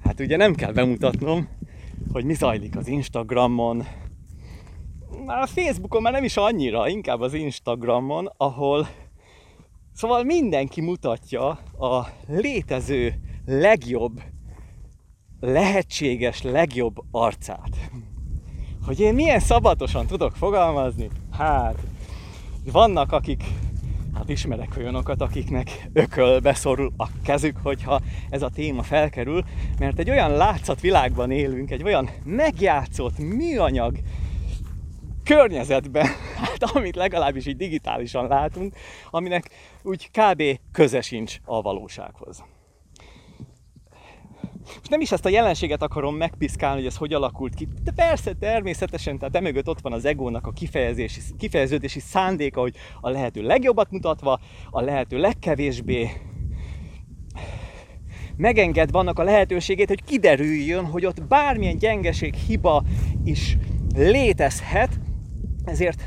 Hát 0.04 0.20
ugye 0.20 0.38
nem 0.38 0.56
kell 0.56 0.72
bemutatnom, 0.72 1.48
hogy 2.12 2.26
mi 2.26 2.34
zajlik 2.34 2.76
az 2.76 2.88
Instagramon, 2.88 3.86
már 5.26 5.42
a 5.42 5.48
Facebookon 5.48 6.02
már 6.02 6.14
nem 6.14 6.24
is 6.24 6.38
annyira, 6.38 6.90
inkább 6.90 7.22
az 7.22 7.34
Instagramon, 7.34 8.32
ahol 8.38 8.88
Szóval 9.94 10.24
mindenki 10.24 10.82
mutatja 10.82 11.48
a 11.80 12.08
létező 12.28 13.14
legjobb, 13.46 14.22
lehetséges 15.40 16.42
legjobb 16.42 16.96
arcát. 17.12 17.90
Hogy 18.86 19.00
én 19.00 19.14
milyen 19.14 19.40
szabatosan 19.40 20.06
tudok 20.06 20.36
fogalmazni? 20.36 21.10
Hát, 21.32 21.76
vannak, 22.72 23.12
akik 23.12 23.44
hát 24.14 24.30
ismerek 24.30 24.74
olyanokat, 24.78 25.22
akiknek 25.22 25.90
ökölbe 25.94 26.54
szorul 26.54 26.94
a 26.98 27.08
kezük, 27.24 27.58
hogyha 27.64 28.02
ez 28.30 28.42
a 28.42 28.50
téma 28.50 28.84
felkerül, 28.84 29.44
mert 29.80 30.00
egy 30.00 30.10
olyan 30.10 30.32
látszatvilágban 30.32 31.32
élünk, 31.32 31.72
egy 31.72 31.84
olyan 31.84 32.10
megjátszott 32.24 33.18
műanyag 33.18 33.98
környezetben, 35.24 36.06
hát 36.42 36.64
amit 36.64 36.96
legalábbis 36.96 37.46
így 37.46 37.58
digitálisan 37.58 38.28
látunk, 38.28 38.76
aminek 39.10 39.50
úgy 39.84 40.10
kb. 40.12 40.44
köze 40.72 41.02
sincs 41.02 41.38
a 41.46 41.62
valósághoz. 41.62 42.44
Most 44.66 44.90
nem 44.90 45.02
is 45.02 45.12
ezt 45.12 45.26
a 45.26 45.30
jelenséget 45.30 45.82
akarom 45.82 46.16
megpiszkálni, 46.16 46.78
hogy 46.78 46.86
ez 46.86 46.96
hogy 46.98 47.14
alakult 47.14 47.56
ki. 47.56 47.68
De 47.84 47.92
persze, 47.92 48.34
természetesen, 48.34 49.18
tehát 49.18 49.36
emögött 49.36 49.68
ott 49.68 49.82
van 49.82 49.94
az 49.94 50.06
egónak 50.06 50.48
a 50.48 50.52
kifejezési, 50.52 51.22
kifejeződési 51.38 52.00
szándéka, 52.00 52.62
hogy 52.62 52.76
a 53.02 53.10
lehető 53.10 53.42
legjobbat 53.42 53.92
mutatva, 53.92 54.40
a 54.70 54.82
lehető 54.82 55.18
legkevésbé 55.18 56.10
megengedve 58.38 59.00
annak 59.00 59.20
a 59.20 59.24
lehetőségét, 59.24 59.88
hogy 59.88 60.04
kiderüljön, 60.04 60.86
hogy 60.86 61.06
ott 61.06 61.24
bármilyen 61.24 61.78
gyengeség, 61.78 62.34
hiba 62.34 62.84
is 63.24 63.58
létezhet, 63.96 65.00
ezért 65.66 66.04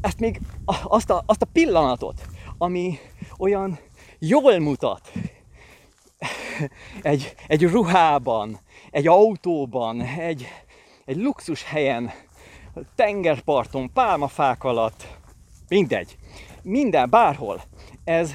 ezt 0.00 0.20
még 0.20 0.40
azt 0.84 1.10
a, 1.10 1.22
azt 1.26 1.42
a 1.42 1.46
pillanatot, 1.52 2.26
ami 2.58 2.98
olyan 3.38 3.78
jól 4.18 4.58
mutat, 4.58 5.12
egy, 7.02 7.34
egy 7.46 7.62
ruhában, 7.62 8.58
egy 8.90 9.06
autóban, 9.06 10.00
egy, 10.00 10.46
egy 11.04 11.16
luxus 11.16 11.62
helyen, 11.62 12.10
tengerparton, 12.94 13.92
pálmafák 13.92 14.64
alatt, 14.64 15.06
mindegy, 15.68 16.16
minden, 16.62 17.10
bárhol. 17.10 17.62
Ez, 18.04 18.32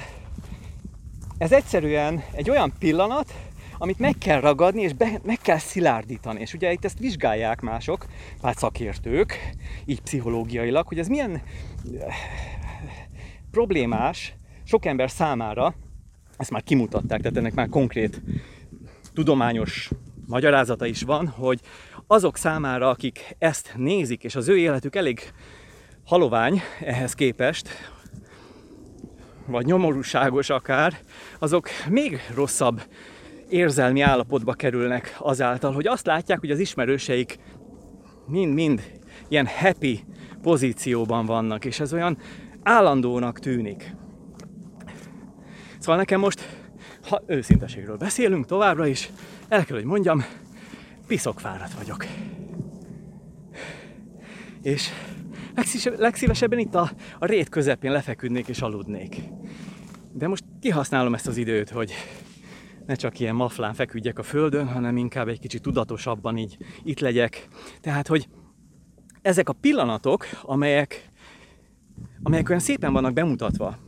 ez 1.38 1.52
egyszerűen 1.52 2.24
egy 2.32 2.50
olyan 2.50 2.72
pillanat, 2.78 3.34
amit 3.78 3.98
meg 3.98 4.18
kell 4.18 4.40
ragadni, 4.40 4.82
és 4.82 4.92
be, 4.92 5.20
meg 5.24 5.38
kell 5.42 5.58
szilárdítani. 5.58 6.40
És 6.40 6.54
ugye 6.54 6.72
itt 6.72 6.84
ezt 6.84 6.98
vizsgálják 6.98 7.60
mások, 7.60 8.06
pár 8.40 8.54
szakértők, 8.56 9.50
így 9.84 10.00
pszichológiailag, 10.00 10.86
hogy 10.86 10.98
ez 10.98 11.08
milyen 11.08 11.30
eh, 11.30 11.42
problémás 13.50 14.34
sok 14.64 14.84
ember 14.84 15.10
számára, 15.10 15.74
ezt 16.36 16.50
már 16.50 16.62
kimutatták, 16.62 17.20
tehát 17.20 17.36
ennek 17.36 17.54
már 17.54 17.68
konkrét 17.68 18.22
tudományos 19.14 19.90
magyarázata 20.26 20.86
is 20.86 21.02
van, 21.02 21.28
hogy 21.28 21.60
azok 22.06 22.36
számára, 22.36 22.88
akik 22.88 23.36
ezt 23.38 23.74
nézik, 23.76 24.24
és 24.24 24.34
az 24.34 24.48
ő 24.48 24.58
életük 24.58 24.96
elég 24.96 25.32
halovány 26.04 26.62
ehhez 26.80 27.12
képest, 27.12 27.68
vagy 29.46 29.64
nyomorúságos 29.64 30.50
akár, 30.50 30.98
azok 31.38 31.68
még 31.88 32.20
rosszabb 32.34 32.82
érzelmi 33.48 34.00
állapotba 34.00 34.52
kerülnek 34.52 35.16
azáltal, 35.18 35.72
hogy 35.72 35.86
azt 35.86 36.06
látják, 36.06 36.40
hogy 36.40 36.50
az 36.50 36.58
ismerőseik 36.58 37.38
mind-mind 38.26 38.82
ilyen 39.28 39.46
happy 39.46 40.04
pozícióban 40.42 41.26
vannak, 41.26 41.64
és 41.64 41.80
ez 41.80 41.92
olyan 41.92 42.18
állandónak 42.62 43.38
tűnik. 43.38 43.94
Szóval 45.78 45.96
nekem 45.96 46.20
most, 46.20 46.58
ha 47.08 47.22
őszinteségről 47.26 47.96
beszélünk 47.96 48.46
továbbra 48.46 48.86
is, 48.86 49.10
el 49.48 49.64
kell, 49.64 49.76
hogy 49.76 49.86
mondjam, 49.86 50.24
piszok 51.06 51.40
fáradt 51.40 51.74
vagyok. 51.74 52.06
És 54.62 54.88
legszívesebben 55.96 56.58
itt 56.58 56.74
a, 56.74 56.90
a 57.18 57.26
rét 57.26 57.48
közepén 57.48 57.92
lefeküdnék 57.92 58.48
és 58.48 58.60
aludnék. 58.60 59.16
De 60.12 60.28
most 60.28 60.44
kihasználom 60.60 61.14
ezt 61.14 61.26
az 61.26 61.36
időt, 61.36 61.70
hogy 61.70 61.92
ne 62.86 62.94
csak 62.94 63.20
ilyen 63.20 63.34
maflán 63.34 63.74
feküdjek 63.74 64.18
a 64.18 64.22
földön, 64.22 64.68
hanem 64.68 64.96
inkább 64.96 65.28
egy 65.28 65.40
kicsit 65.40 65.62
tudatosabban 65.62 66.36
így 66.36 66.56
itt 66.82 67.00
legyek. 67.00 67.48
Tehát, 67.80 68.06
hogy 68.06 68.28
ezek 69.22 69.48
a 69.48 69.52
pillanatok, 69.52 70.26
amelyek, 70.42 71.08
amelyek 72.22 72.48
olyan 72.48 72.60
szépen 72.60 72.92
vannak 72.92 73.12
bemutatva, 73.12 73.78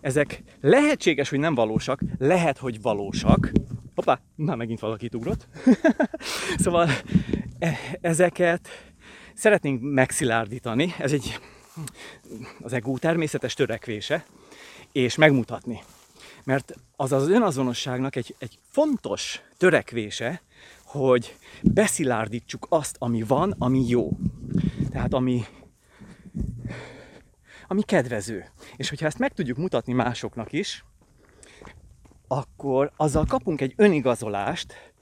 ezek 0.00 0.42
lehetséges, 0.60 1.28
hogy 1.28 1.38
nem 1.38 1.54
valósak, 1.54 2.00
lehet, 2.18 2.58
hogy 2.58 2.82
valósak. 2.82 3.52
Hoppá, 3.94 4.20
már 4.34 4.56
megint 4.56 4.80
valaki 4.80 5.08
ugrott. 5.12 5.48
szóval 6.64 6.88
e, 7.58 7.78
ezeket 8.00 8.68
szeretnénk 9.34 9.80
megszilárdítani, 9.82 10.94
ez 10.98 11.12
egy 11.12 11.38
az 12.60 12.72
ego 12.72 12.98
természetes 12.98 13.54
törekvése, 13.54 14.24
és 14.92 15.16
megmutatni. 15.16 15.80
Mert 16.48 16.74
az 16.96 17.12
az 17.12 17.28
önazonosságnak 17.28 18.16
egy, 18.16 18.34
egy 18.38 18.58
fontos 18.62 19.42
törekvése, 19.56 20.42
hogy 20.84 21.36
beszilárdítsuk 21.62 22.66
azt, 22.68 22.96
ami 22.98 23.22
van, 23.22 23.54
ami 23.58 23.88
jó. 23.88 24.10
Tehát 24.90 25.14
ami, 25.14 25.44
ami 27.66 27.82
kedvező. 27.82 28.50
És 28.76 28.88
hogyha 28.88 29.06
ezt 29.06 29.18
meg 29.18 29.32
tudjuk 29.32 29.56
mutatni 29.56 29.92
másoknak 29.92 30.52
is, 30.52 30.84
akkor 32.28 32.92
azzal 32.96 33.24
kapunk 33.24 33.60
egy 33.60 33.72
önigazolást, 33.76 34.94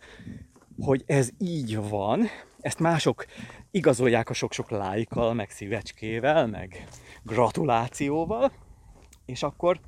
hogy 0.81 1.03
ez 1.07 1.29
így 1.39 1.77
van, 1.89 2.27
ezt 2.61 2.79
mások 2.79 3.27
igazolják 3.71 4.31
a 4.31 4.35
sok-sok 4.35 4.71
lájkkal, 4.71 5.35
meg 5.35 5.51
szívecskével, 5.51 6.47
meg 6.47 6.89
gratulációval, 7.23 8.53
és 9.25 9.43
akkor 9.43 9.81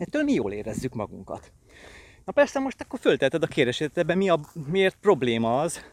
ettől 0.00 0.22
mi 0.22 0.32
jól 0.32 0.52
érezzük 0.52 0.94
magunkat. 0.94 1.52
Na 2.24 2.32
persze 2.32 2.58
most 2.58 2.80
akkor 2.80 3.00
fölteted 3.00 3.42
a 3.42 3.46
kérdését, 3.46 3.98
ebben 3.98 4.16
mi 4.16 4.28
a, 4.28 4.40
miért 4.70 4.96
probléma 5.00 5.60
az 5.60 5.84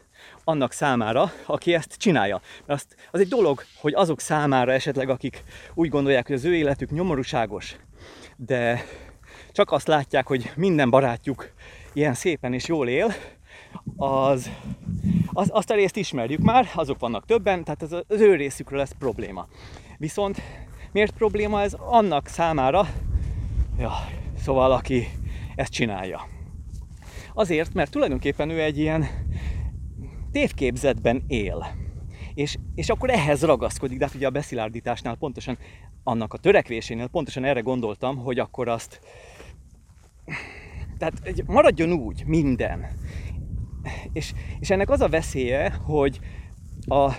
annak 0.44 0.72
számára, 0.72 1.32
aki 1.46 1.74
ezt 1.74 1.94
csinálja. 1.96 2.40
Mert 2.66 2.80
azt, 2.80 2.96
az 3.10 3.20
egy 3.20 3.28
dolog, 3.28 3.62
hogy 3.80 3.94
azok 3.94 4.20
számára 4.20 4.72
esetleg, 4.72 5.08
akik 5.08 5.42
úgy 5.74 5.88
gondolják, 5.88 6.26
hogy 6.26 6.36
az 6.36 6.44
ő 6.44 6.54
életük 6.54 6.90
nyomorúságos, 6.90 7.76
de 8.36 8.84
csak 9.52 9.72
azt 9.72 9.86
látják, 9.86 10.26
hogy 10.26 10.52
minden 10.56 10.90
barátjuk 10.90 11.50
ilyen 11.92 12.14
szépen 12.14 12.52
és 12.52 12.66
jól 12.66 12.88
él, 12.88 13.14
az, 13.96 14.50
az, 15.32 15.48
azt 15.52 15.70
a 15.70 15.74
részt 15.74 15.96
ismerjük 15.96 16.40
már, 16.40 16.70
azok 16.74 16.98
vannak 16.98 17.26
többen, 17.26 17.64
tehát 17.64 17.82
az, 17.82 17.92
az 17.92 18.20
ő 18.20 18.34
részükről 18.34 18.80
ez 18.80 18.92
probléma. 18.98 19.46
Viszont 19.98 20.42
miért 20.92 21.12
probléma 21.12 21.62
ez 21.62 21.72
annak 21.72 22.26
számára, 22.26 22.88
ja, 23.78 23.92
szóval 24.36 24.72
aki 24.72 25.08
ezt 25.54 25.72
csinálja. 25.72 26.26
Azért, 27.34 27.74
mert 27.74 27.90
tulajdonképpen 27.90 28.50
ő 28.50 28.62
egy 28.62 28.78
ilyen 28.78 29.06
tévképzetben 30.32 31.24
él. 31.26 31.66
És, 32.34 32.56
és 32.74 32.88
akkor 32.88 33.10
ehhez 33.10 33.42
ragaszkodik, 33.42 33.98
de 33.98 34.04
hát 34.04 34.14
ugye 34.14 34.26
a 34.26 34.30
beszilárdításnál 34.30 35.14
pontosan 35.14 35.58
annak 36.02 36.34
a 36.34 36.38
törekvésénél 36.38 37.06
pontosan 37.06 37.44
erre 37.44 37.60
gondoltam, 37.60 38.16
hogy 38.16 38.38
akkor 38.38 38.68
azt 38.68 39.00
tehát 40.98 41.42
maradjon 41.46 41.92
úgy 41.92 42.24
minden. 42.26 42.86
És, 44.12 44.32
és 44.60 44.70
ennek 44.70 44.90
az 44.90 45.00
a 45.00 45.08
veszélye, 45.08 45.70
hogy 45.70 46.20
a 46.86 47.12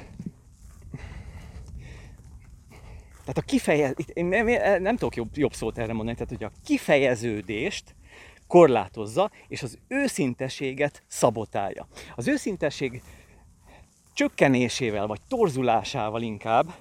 tehát 3.29 3.49
a 3.49 3.51
kifejez... 3.51 3.93
Nem, 4.15 4.81
nem 4.81 4.95
tudok 4.95 5.15
jobb, 5.15 5.37
jobb 5.37 5.53
szót 5.53 5.77
erre 5.77 5.93
mondani, 5.93 6.17
tehát 6.17 6.29
hogy 6.29 6.43
a 6.43 6.51
kifejeződést 6.65 7.95
korlátozza, 8.47 9.31
és 9.47 9.63
az 9.63 9.77
őszinteséget 9.87 11.03
szabotálja. 11.07 11.87
Az 12.15 12.27
őszinteség 12.27 13.01
csökkenésével, 14.13 15.07
vagy 15.07 15.19
torzulásával 15.27 16.21
inkább 16.21 16.73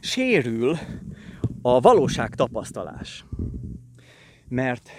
sérül 0.00 0.78
a 1.62 1.80
valóság 1.80 2.34
tapasztalás. 2.34 3.24
Mert 4.48 4.90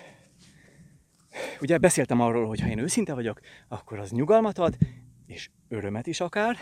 ugye 1.62 1.78
beszéltem 1.78 2.22
arról, 2.22 2.48
hogy 2.48 2.60
ha 2.60 2.68
én 2.68 2.80
őszinte 2.80 3.14
vagyok, 3.14 3.40
akkor 3.68 4.00
az 4.00 4.12
nyugalmat 4.12 4.58
ad, 4.58 4.78
és 5.26 5.50
örömet 5.68 6.08
is 6.08 6.20
akár. 6.20 6.58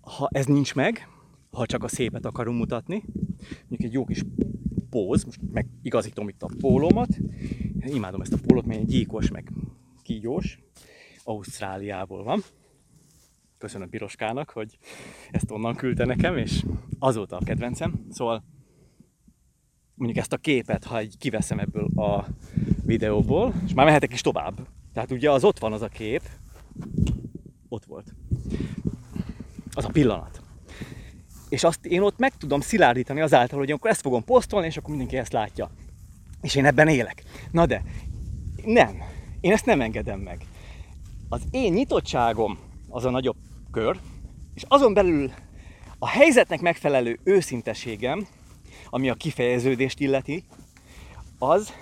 Ha 0.00 0.28
ez 0.32 0.46
nincs 0.46 0.74
meg, 0.74 1.08
ha 1.50 1.66
csak 1.66 1.84
a 1.84 1.88
szépet 1.88 2.26
akarom 2.26 2.56
mutatni, 2.56 3.04
mondjuk 3.58 3.82
egy 3.82 3.92
jó 3.92 4.04
kis 4.04 4.22
póz, 4.90 5.24
most 5.24 5.40
meg 5.52 5.66
igazítom 5.82 6.28
itt 6.28 6.42
a 6.42 6.50
pólómat, 6.58 7.18
imádom 7.80 8.20
ezt 8.20 8.32
a 8.32 8.38
pólót, 8.46 8.66
mert 8.66 8.80
egy 8.80 8.86
gyíkos, 8.86 9.30
meg 9.30 9.52
kígyós, 10.02 10.58
Ausztráliából 11.24 12.22
van. 12.22 12.42
Köszönöm 13.58 13.88
Piroskának, 13.88 14.50
hogy 14.50 14.78
ezt 15.30 15.50
onnan 15.50 15.74
küldte 15.74 16.04
nekem, 16.04 16.36
és 16.36 16.64
azóta 16.98 17.36
a 17.36 17.44
kedvencem. 17.44 18.06
Szóval 18.10 18.44
mondjuk 19.94 20.20
ezt 20.20 20.32
a 20.32 20.36
képet, 20.36 20.84
ha 20.84 20.98
egy 20.98 21.16
kiveszem 21.18 21.58
ebből 21.58 21.84
a 21.84 22.26
videóból, 22.84 23.54
és 23.64 23.74
már 23.74 23.86
mehetek 23.86 24.12
is 24.12 24.20
tovább. 24.20 24.68
Tehát 24.92 25.10
ugye 25.10 25.30
az 25.30 25.44
ott 25.44 25.58
van 25.58 25.72
az 25.72 25.82
a 25.82 25.88
kép, 25.88 26.22
ott 27.68 27.84
volt. 27.84 28.14
Az 29.72 29.84
a 29.84 29.88
pillanat. 29.88 30.39
És 31.50 31.64
azt 31.64 31.86
én 31.86 32.00
ott 32.00 32.18
meg 32.18 32.32
tudom 32.36 32.60
szilárdítani 32.60 33.20
azáltal, 33.20 33.58
hogy 33.58 33.70
akkor 33.70 33.90
ezt 33.90 34.00
fogom 34.00 34.24
posztolni, 34.24 34.66
és 34.66 34.76
akkor 34.76 34.90
mindenki 34.90 35.16
ezt 35.16 35.32
látja. 35.32 35.70
És 36.42 36.54
én 36.54 36.64
ebben 36.64 36.88
élek. 36.88 37.22
Na 37.50 37.66
de, 37.66 37.82
nem. 38.64 39.02
Én 39.40 39.52
ezt 39.52 39.66
nem 39.66 39.80
engedem 39.80 40.20
meg. 40.20 40.40
Az 41.28 41.42
én 41.50 41.72
nyitottságom 41.72 42.58
az 42.88 43.04
a 43.04 43.10
nagyobb 43.10 43.36
kör, 43.70 43.98
és 44.54 44.64
azon 44.68 44.94
belül 44.94 45.30
a 45.98 46.08
helyzetnek 46.08 46.60
megfelelő 46.60 47.18
őszinteségem, 47.24 48.26
ami 48.90 49.08
a 49.10 49.14
kifejeződést 49.14 50.00
illeti, 50.00 50.44
az 51.38 51.72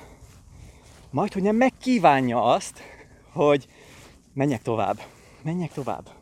majd, 1.11 1.33
hogy 1.33 1.43
nem 1.43 1.57
megkívánja 1.57 2.45
azt, 2.45 2.83
hogy 3.33 3.69
menjek 4.33 4.63
tovább, 4.63 5.01
menjek 5.43 5.73
tovább. 5.73 6.18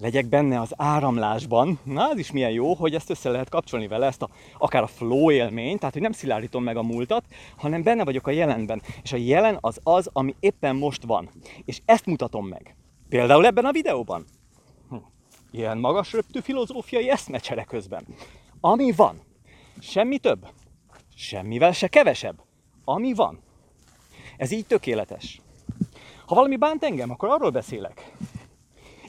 Legyek 0.00 0.26
benne 0.26 0.60
az 0.60 0.72
áramlásban. 0.76 1.78
Na, 1.82 2.08
az 2.08 2.18
is 2.18 2.32
milyen 2.32 2.50
jó, 2.50 2.74
hogy 2.74 2.94
ezt 2.94 3.10
össze 3.10 3.30
lehet 3.30 3.48
kapcsolni 3.48 3.86
vele, 3.86 4.06
ezt 4.06 4.22
a, 4.22 4.28
akár 4.58 4.82
a 4.82 4.86
flow 4.86 5.30
élményt, 5.30 5.78
tehát 5.78 5.94
hogy 5.94 6.02
nem 6.02 6.12
szilárdítom 6.12 6.62
meg 6.62 6.76
a 6.76 6.82
múltat, 6.82 7.24
hanem 7.56 7.82
benne 7.82 8.04
vagyok 8.04 8.26
a 8.26 8.30
jelenben. 8.30 8.82
És 9.02 9.12
a 9.12 9.16
jelen 9.16 9.58
az 9.60 9.80
az, 9.82 10.10
ami 10.12 10.34
éppen 10.40 10.76
most 10.76 11.02
van. 11.02 11.30
És 11.64 11.80
ezt 11.84 12.06
mutatom 12.06 12.46
meg. 12.46 12.76
Például 13.08 13.46
ebben 13.46 13.64
a 13.64 13.72
videóban. 13.72 14.24
Hm. 14.88 14.96
Ilyen 15.50 15.78
magas 15.78 16.12
röptű 16.12 16.40
filozófiai 16.40 17.10
eszmecsere 17.10 17.64
közben. 17.64 18.04
Ami 18.60 18.92
van. 18.92 19.20
Semmi 19.80 20.18
több. 20.18 20.46
Semmivel 21.16 21.72
se 21.72 21.88
kevesebb. 21.88 22.42
Ami 22.84 23.12
van. 23.12 23.40
Ez 24.36 24.50
így 24.50 24.66
tökéletes. 24.66 25.40
Ha 26.26 26.34
valami 26.34 26.56
bánt 26.56 26.84
engem, 26.84 27.10
akkor 27.10 27.28
arról 27.28 27.50
beszélek. 27.50 28.12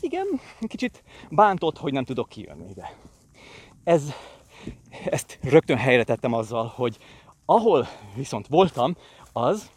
Igen, 0.05 0.27
kicsit 0.67 1.03
bántott, 1.29 1.77
hogy 1.77 1.93
nem 1.93 2.03
tudok 2.03 2.29
kijönni 2.29 2.69
ide. 2.69 2.97
Ez, 3.83 4.11
ezt 5.05 5.39
rögtön 5.41 5.77
helyre 5.77 6.03
tettem 6.03 6.33
azzal, 6.33 6.73
hogy 6.75 6.97
ahol 7.45 7.87
viszont 8.15 8.47
voltam, 8.47 8.95
az 9.33 9.69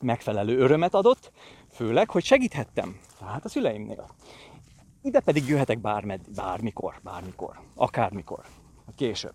megfelelő 0.00 0.58
örömet 0.58 0.94
adott, 0.94 1.32
főleg, 1.70 2.10
hogy 2.10 2.24
segíthettem. 2.24 3.00
Tehát 3.18 3.44
a 3.44 3.48
szüleimnél. 3.48 4.08
Ide 5.02 5.20
pedig 5.20 5.48
jöhetek 5.48 5.80
bármed, 5.80 6.20
bármikor, 6.34 7.00
bármikor, 7.02 7.60
akármikor, 7.74 8.44
később. 8.96 9.34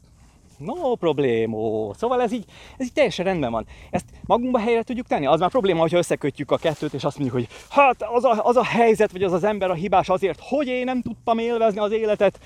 No 0.57 0.95
problémó. 0.95 1.93
Szóval 1.97 2.21
ez 2.21 2.31
így, 2.31 2.45
ez 2.77 2.85
így 2.85 2.93
teljesen 2.93 3.25
rendben 3.25 3.51
van. 3.51 3.67
Ezt 3.91 4.05
magunkba 4.25 4.59
helyre 4.59 4.83
tudjuk 4.83 5.07
tenni? 5.07 5.25
Az 5.25 5.39
már 5.39 5.49
probléma, 5.49 5.79
hogyha 5.79 5.97
összekötjük 5.97 6.51
a 6.51 6.57
kettőt, 6.57 6.93
és 6.93 7.03
azt 7.03 7.17
mondjuk, 7.19 7.39
hogy 7.39 7.55
hát 7.69 8.01
az 8.01 8.23
a, 8.23 8.45
az 8.45 8.55
a 8.55 8.63
helyzet, 8.63 9.11
vagy 9.11 9.23
az 9.23 9.33
az 9.33 9.43
ember 9.43 9.69
a 9.69 9.73
hibás 9.73 10.09
azért, 10.09 10.39
hogy 10.41 10.67
én 10.67 10.83
nem 10.83 11.01
tudtam 11.01 11.37
élvezni 11.37 11.79
az 11.79 11.91
életet 11.91 12.39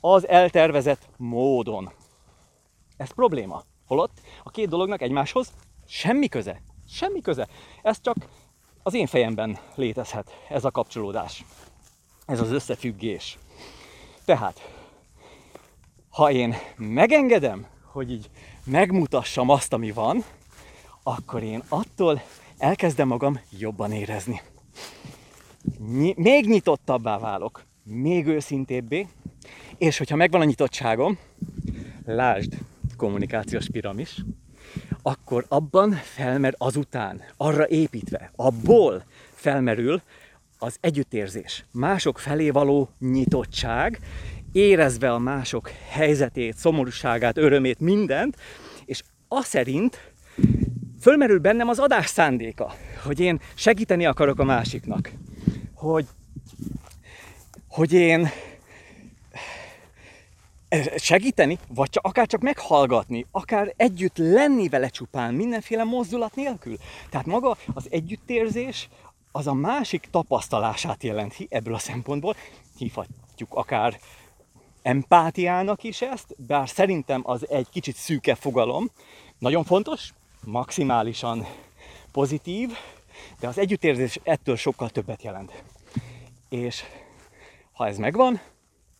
az 0.00 0.28
eltervezett 0.28 1.08
módon. 1.16 1.90
Ez 2.96 3.14
probléma. 3.14 3.62
Holott 3.86 4.20
a 4.42 4.50
két 4.50 4.68
dolognak 4.68 5.02
egymáshoz 5.02 5.52
semmi 5.86 6.28
köze. 6.28 6.60
Semmi 6.88 7.20
köze. 7.20 7.48
Ez 7.82 8.00
csak 8.00 8.16
az 8.82 8.94
én 8.94 9.06
fejemben 9.06 9.58
létezhet, 9.74 10.36
ez 10.48 10.64
a 10.64 10.70
kapcsolódás. 10.70 11.44
Ez 12.26 12.40
az 12.40 12.50
összefüggés. 12.50 13.38
Tehát 14.24 14.73
ha 16.14 16.30
én 16.30 16.54
megengedem, 16.76 17.66
hogy 17.82 18.10
így 18.10 18.30
megmutassam 18.64 19.48
azt, 19.48 19.72
ami 19.72 19.90
van, 19.90 20.24
akkor 21.02 21.42
én 21.42 21.62
attól 21.68 22.22
elkezdem 22.58 23.08
magam 23.08 23.40
jobban 23.58 23.92
érezni. 23.92 24.42
Még 26.14 26.46
nyitottabbá 26.46 27.18
válok, 27.18 27.64
még 27.82 28.26
őszintébbé, 28.26 29.08
és 29.78 29.98
hogyha 29.98 30.16
megvan 30.16 30.40
a 30.40 30.44
nyitottságom, 30.44 31.18
lásd, 32.04 32.58
kommunikációs 32.96 33.68
piramis, 33.72 34.24
akkor 35.02 35.44
abban 35.48 35.92
felmer 35.92 36.54
azután, 36.58 37.22
arra 37.36 37.68
építve, 37.68 38.32
abból 38.36 39.04
felmerül 39.32 40.02
az 40.58 40.76
együttérzés, 40.80 41.64
mások 41.70 42.18
felé 42.18 42.50
való 42.50 42.88
nyitottság, 42.98 44.00
érezve 44.54 45.12
a 45.12 45.18
mások 45.18 45.70
helyzetét, 45.88 46.56
szomorúságát, 46.56 47.38
örömét, 47.38 47.80
mindent, 47.80 48.36
és 48.84 49.02
az 49.28 49.44
szerint 49.44 50.12
fölmerül 51.00 51.38
bennem 51.38 51.68
az 51.68 51.78
adás 51.78 52.06
szándéka, 52.06 52.74
hogy 53.04 53.20
én 53.20 53.40
segíteni 53.54 54.06
akarok 54.06 54.38
a 54.38 54.44
másiknak, 54.44 55.12
hogy, 55.74 56.06
hogy 57.68 57.92
én 57.92 58.28
segíteni, 60.96 61.58
vagy 61.68 61.90
csak, 61.90 62.04
akár 62.04 62.26
csak 62.26 62.40
meghallgatni, 62.40 63.26
akár 63.30 63.74
együtt 63.76 64.16
lenni 64.16 64.68
vele 64.68 64.88
csupán, 64.88 65.34
mindenféle 65.34 65.84
mozdulat 65.84 66.34
nélkül. 66.34 66.76
Tehát 67.10 67.26
maga 67.26 67.56
az 67.74 67.86
együttérzés 67.90 68.88
az 69.32 69.46
a 69.46 69.52
másik 69.52 70.08
tapasztalását 70.10 71.02
jelenti 71.02 71.46
ebből 71.50 71.74
a 71.74 71.78
szempontból, 71.78 72.36
hívhatjuk 72.78 73.54
akár 73.54 73.98
empátiának 74.84 75.82
is 75.82 76.02
ezt, 76.02 76.34
bár 76.46 76.68
szerintem 76.68 77.22
az 77.24 77.48
egy 77.50 77.68
kicsit 77.70 77.96
szűke 77.96 78.34
fogalom. 78.34 78.90
Nagyon 79.38 79.64
fontos, 79.64 80.12
maximálisan 80.44 81.46
pozitív, 82.12 82.70
de 83.40 83.48
az 83.48 83.58
együttérzés 83.58 84.20
ettől 84.22 84.56
sokkal 84.56 84.90
többet 84.90 85.22
jelent. 85.22 85.62
És 86.48 86.82
ha 87.72 87.86
ez 87.86 87.98
megvan, 87.98 88.40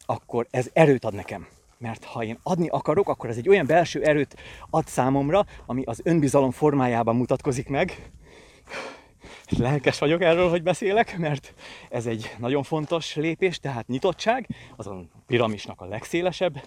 akkor 0.06 0.46
ez 0.50 0.70
erőt 0.72 1.04
ad 1.04 1.14
nekem. 1.14 1.46
Mert 1.78 2.04
ha 2.04 2.24
én 2.24 2.38
adni 2.42 2.68
akarok, 2.68 3.08
akkor 3.08 3.30
ez 3.30 3.36
egy 3.36 3.48
olyan 3.48 3.66
belső 3.66 4.02
erőt 4.02 4.36
ad 4.70 4.86
számomra, 4.86 5.46
ami 5.66 5.82
az 5.84 6.00
önbizalom 6.04 6.50
formájában 6.50 7.16
mutatkozik 7.16 7.68
meg, 7.68 8.10
lelkes 9.58 9.98
vagyok 9.98 10.22
erről, 10.22 10.50
hogy 10.50 10.62
beszélek, 10.62 11.18
mert 11.18 11.54
ez 11.90 12.06
egy 12.06 12.34
nagyon 12.38 12.62
fontos 12.62 13.14
lépés, 13.14 13.58
tehát 13.58 13.86
nyitottság, 13.86 14.48
az 14.76 14.86
a 14.86 15.04
piramisnak 15.26 15.80
a 15.80 15.84
legszélesebb, 15.84 16.62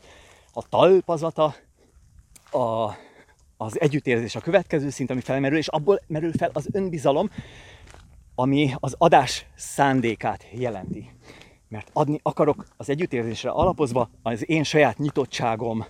a 0.54 0.68
talpazata, 0.70 1.56
a, 2.52 2.92
az 3.58 3.80
együttérzés 3.80 4.36
a 4.36 4.40
következő 4.40 4.90
szint, 4.90 5.10
ami 5.10 5.22
felmerül, 5.22 5.58
és 5.58 5.68
abból 5.68 6.02
merül 6.08 6.32
fel 6.32 6.50
az 6.54 6.68
önbizalom, 6.72 7.30
ami 8.36 8.74
az 8.80 8.96
adás 8.98 9.46
szándékát 9.56 10.46
jelenti. 10.52 11.10
Mert 11.70 11.90
adni 11.94 12.20
akarok 12.24 12.66
az 12.78 12.90
együttérzésre 12.90 13.50
alapozva 13.50 14.10
az 14.24 14.50
én 14.50 14.64
saját 14.64 14.98
nyitottságom 14.98 15.86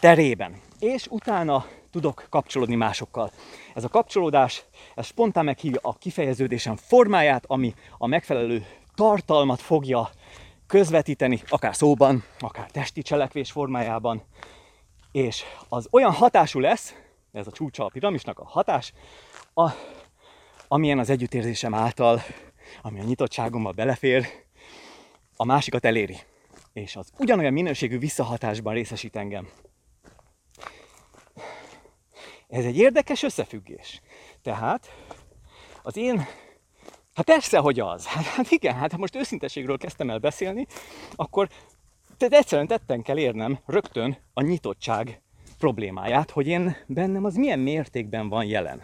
terében. 0.00 0.60
És 0.78 1.06
utána 1.10 1.64
tudok 1.94 2.26
kapcsolódni 2.30 2.74
másokkal. 2.74 3.30
Ez 3.74 3.84
a 3.84 3.88
kapcsolódás, 3.88 4.64
ez 4.94 5.06
spontán 5.06 5.44
meghívja 5.44 5.80
a 5.82 5.98
kifejeződésem 5.98 6.76
formáját, 6.76 7.44
ami 7.46 7.74
a 7.98 8.06
megfelelő 8.06 8.66
tartalmat 8.94 9.60
fogja 9.60 10.10
közvetíteni, 10.66 11.42
akár 11.48 11.76
szóban, 11.76 12.24
akár 12.38 12.70
testi 12.70 13.02
cselekvés 13.02 13.50
formájában, 13.50 14.22
és 15.12 15.42
az 15.68 15.88
olyan 15.90 16.12
hatású 16.12 16.60
lesz, 16.60 16.94
ez 17.32 17.46
a 17.46 17.52
csúcsa 17.52 17.84
a 17.84 17.88
piramisnak 17.88 18.38
a 18.38 18.46
hatás, 18.46 18.92
a, 19.54 19.70
amilyen 20.68 20.98
az 20.98 21.10
együttérzésem 21.10 21.74
által, 21.74 22.22
ami 22.82 23.00
a 23.00 23.04
nyitottságommal 23.04 23.72
belefér, 23.72 24.26
a 25.36 25.44
másikat 25.44 25.84
eléri. 25.84 26.18
És 26.72 26.96
az 26.96 27.12
ugyanolyan 27.18 27.52
minőségű 27.52 27.98
visszahatásban 27.98 28.74
részesít 28.74 29.16
engem. 29.16 29.48
Ez 32.54 32.64
egy 32.64 32.76
érdekes 32.76 33.22
összefüggés. 33.22 34.00
Tehát 34.42 34.92
az 35.82 35.96
én 35.96 36.26
Hát 37.14 37.24
persze, 37.24 37.58
hogy 37.58 37.80
az. 37.80 38.06
Hát, 38.06 38.24
hát 38.24 38.50
igen, 38.50 38.74
hát 38.74 38.92
ha 38.92 38.98
most 38.98 39.16
őszinteségről 39.16 39.78
kezdtem 39.78 40.10
el 40.10 40.18
beszélni, 40.18 40.66
akkor 41.14 41.48
tehát 42.16 42.34
egyszerűen 42.34 42.66
tetten 42.66 43.02
kell 43.02 43.18
érnem 43.18 43.58
rögtön 43.66 44.16
a 44.32 44.42
nyitottság 44.42 45.22
problémáját, 45.58 46.30
hogy 46.30 46.46
én 46.46 46.76
bennem 46.86 47.24
az 47.24 47.34
milyen 47.34 47.58
mértékben 47.58 48.28
van 48.28 48.44
jelen. 48.44 48.82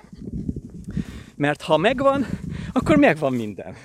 Mert 1.37 1.63
ha 1.63 1.77
megvan, 1.77 2.27
akkor 2.73 2.97
megvan 2.97 3.33
minden. 3.33 3.77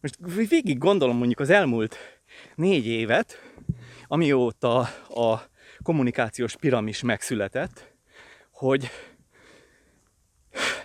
Most 0.00 0.16
végig 0.48 0.78
gondolom 0.78 1.16
mondjuk 1.16 1.40
az 1.40 1.50
elmúlt 1.50 1.96
négy 2.54 2.86
évet, 2.86 3.38
amióta 4.08 4.78
a 5.08 5.49
kommunikációs 5.90 6.56
piramis 6.56 7.02
megszületett, 7.02 7.94
hogy 8.50 8.90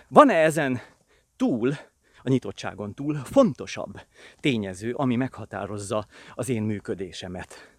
van-e 0.08 0.34
ezen 0.34 0.80
túl, 1.36 1.72
a 2.22 2.28
nyitottságon 2.28 2.94
túl 2.94 3.14
fontosabb 3.24 4.00
tényező, 4.40 4.94
ami 4.94 5.16
meghatározza 5.16 6.06
az 6.34 6.48
én 6.48 6.62
működésemet? 6.62 7.78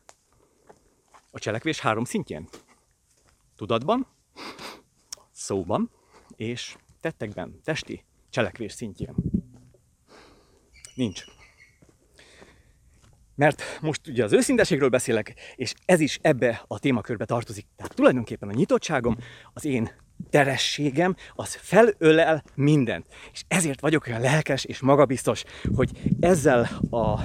A 1.31 1.39
cselekvés 1.39 1.79
három 1.79 2.03
szintjén. 2.03 2.47
Tudatban, 3.55 4.07
szóban 5.31 5.91
és 6.35 6.77
tettekben, 6.99 7.61
testi 7.63 8.05
cselekvés 8.29 8.73
szintjén. 8.73 9.15
Nincs. 10.95 11.36
Mert 13.37 13.63
most 13.81 14.07
ugye 14.07 14.23
az 14.23 14.33
őszinteségről 14.33 14.89
beszélek, 14.89 15.33
és 15.55 15.73
ez 15.85 15.99
is 15.99 16.19
ebbe 16.21 16.63
a 16.67 16.79
témakörbe 16.79 17.25
tartozik. 17.25 17.65
Tehát 17.75 17.95
tulajdonképpen 17.95 18.49
a 18.49 18.53
nyitottságom, 18.53 19.17
az 19.53 19.65
én 19.65 19.89
terességem, 20.29 21.15
az 21.35 21.55
felölel 21.55 22.43
mindent. 22.55 23.05
És 23.31 23.43
ezért 23.47 23.79
vagyok 23.79 24.07
olyan 24.07 24.21
lelkes 24.21 24.65
és 24.65 24.79
magabiztos, 24.79 25.43
hogy 25.75 25.91
ezzel 26.19 26.61
a, 26.89 27.15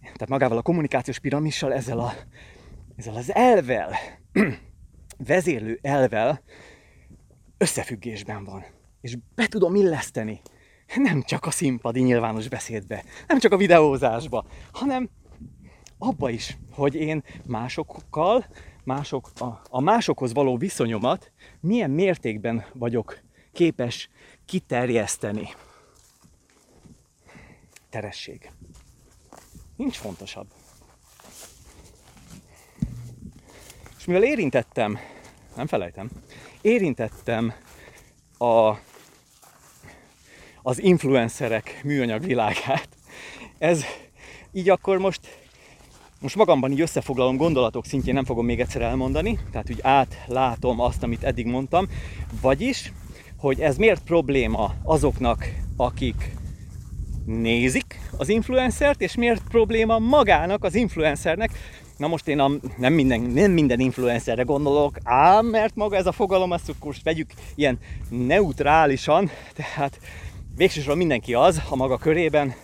tehát 0.00 0.28
magával 0.28 0.58
a 0.58 0.62
kommunikációs 0.62 1.18
piramissal, 1.18 1.72
ezzel, 1.72 1.98
a, 1.98 2.12
ezzel 2.96 3.14
az 3.14 3.34
elvel, 3.34 3.96
vezérlő 5.26 5.78
elvel 5.82 6.42
összefüggésben 7.58 8.44
van. 8.44 8.64
És 9.00 9.16
be 9.34 9.46
tudom 9.46 9.74
illeszteni 9.74 10.40
nem 10.96 11.22
csak 11.22 11.46
a 11.46 11.50
színpadi 11.50 12.00
nyilvános 12.00 12.48
beszédbe, 12.48 13.04
nem 13.26 13.38
csak 13.38 13.52
a 13.52 13.56
videózásba, 13.56 14.44
hanem 14.72 15.08
abba 15.98 16.30
is, 16.30 16.56
hogy 16.70 16.94
én 16.94 17.22
másokkal, 17.46 18.46
mások, 18.84 19.30
a, 19.38 19.60
a 19.70 19.80
másokhoz 19.80 20.32
való 20.32 20.56
viszonyomat 20.56 21.32
milyen 21.60 21.90
mértékben 21.90 22.64
vagyok 22.72 23.18
képes 23.52 24.10
kiterjeszteni. 24.44 25.48
Teresség. 27.90 28.50
Nincs 29.76 29.96
fontosabb. 29.96 30.46
És 33.98 34.04
mivel 34.04 34.24
érintettem, 34.24 34.98
nem 35.56 35.66
felejtem, 35.66 36.10
érintettem 36.60 37.52
a, 38.38 38.74
az 40.68 40.82
influencerek 40.82 41.80
műanyag 41.84 42.24
világát, 42.24 42.88
ez 43.58 43.84
így 44.52 44.68
akkor 44.68 44.98
most 44.98 45.20
most 46.20 46.36
magamban 46.36 46.72
így 46.72 46.80
összefoglalom 46.80 47.36
gondolatok 47.36 47.86
szintjén, 47.86 48.14
nem 48.14 48.24
fogom 48.24 48.44
még 48.44 48.60
egyszer 48.60 48.82
elmondani, 48.82 49.38
tehát 49.50 49.70
úgy 49.70 49.78
átlátom 49.82 50.80
azt, 50.80 51.02
amit 51.02 51.24
eddig 51.24 51.46
mondtam, 51.46 51.88
vagyis, 52.40 52.92
hogy 53.36 53.60
ez 53.60 53.76
miért 53.76 54.02
probléma 54.02 54.74
azoknak, 54.82 55.54
akik 55.76 56.32
nézik 57.26 58.00
az 58.16 58.28
influencert, 58.28 59.00
és 59.00 59.14
miért 59.14 59.42
probléma 59.48 59.98
magának, 59.98 60.64
az 60.64 60.74
influencernek. 60.74 61.50
Na 61.96 62.06
most 62.06 62.28
én 62.28 62.38
a, 62.38 62.50
nem, 62.76 62.92
minden, 62.92 63.20
nem 63.20 63.50
minden 63.50 63.80
influencerre 63.80 64.42
gondolok, 64.42 64.96
ám 65.02 65.46
mert 65.46 65.74
maga 65.74 65.96
ez 65.96 66.06
a 66.06 66.12
fogalom, 66.12 66.52
ezt 66.52 66.68
akkor 66.68 66.94
vegyük 67.02 67.30
ilyen 67.54 67.78
neutrálisan, 68.08 69.30
tehát 69.54 70.00
végsősorban 70.58 70.96
mindenki 70.96 71.34
az 71.34 71.62
a 71.68 71.76
maga 71.76 71.98
körében, 71.98 72.54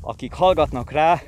akik 0.00 0.32
hallgatnak 0.32 0.90
rá, 0.90 1.22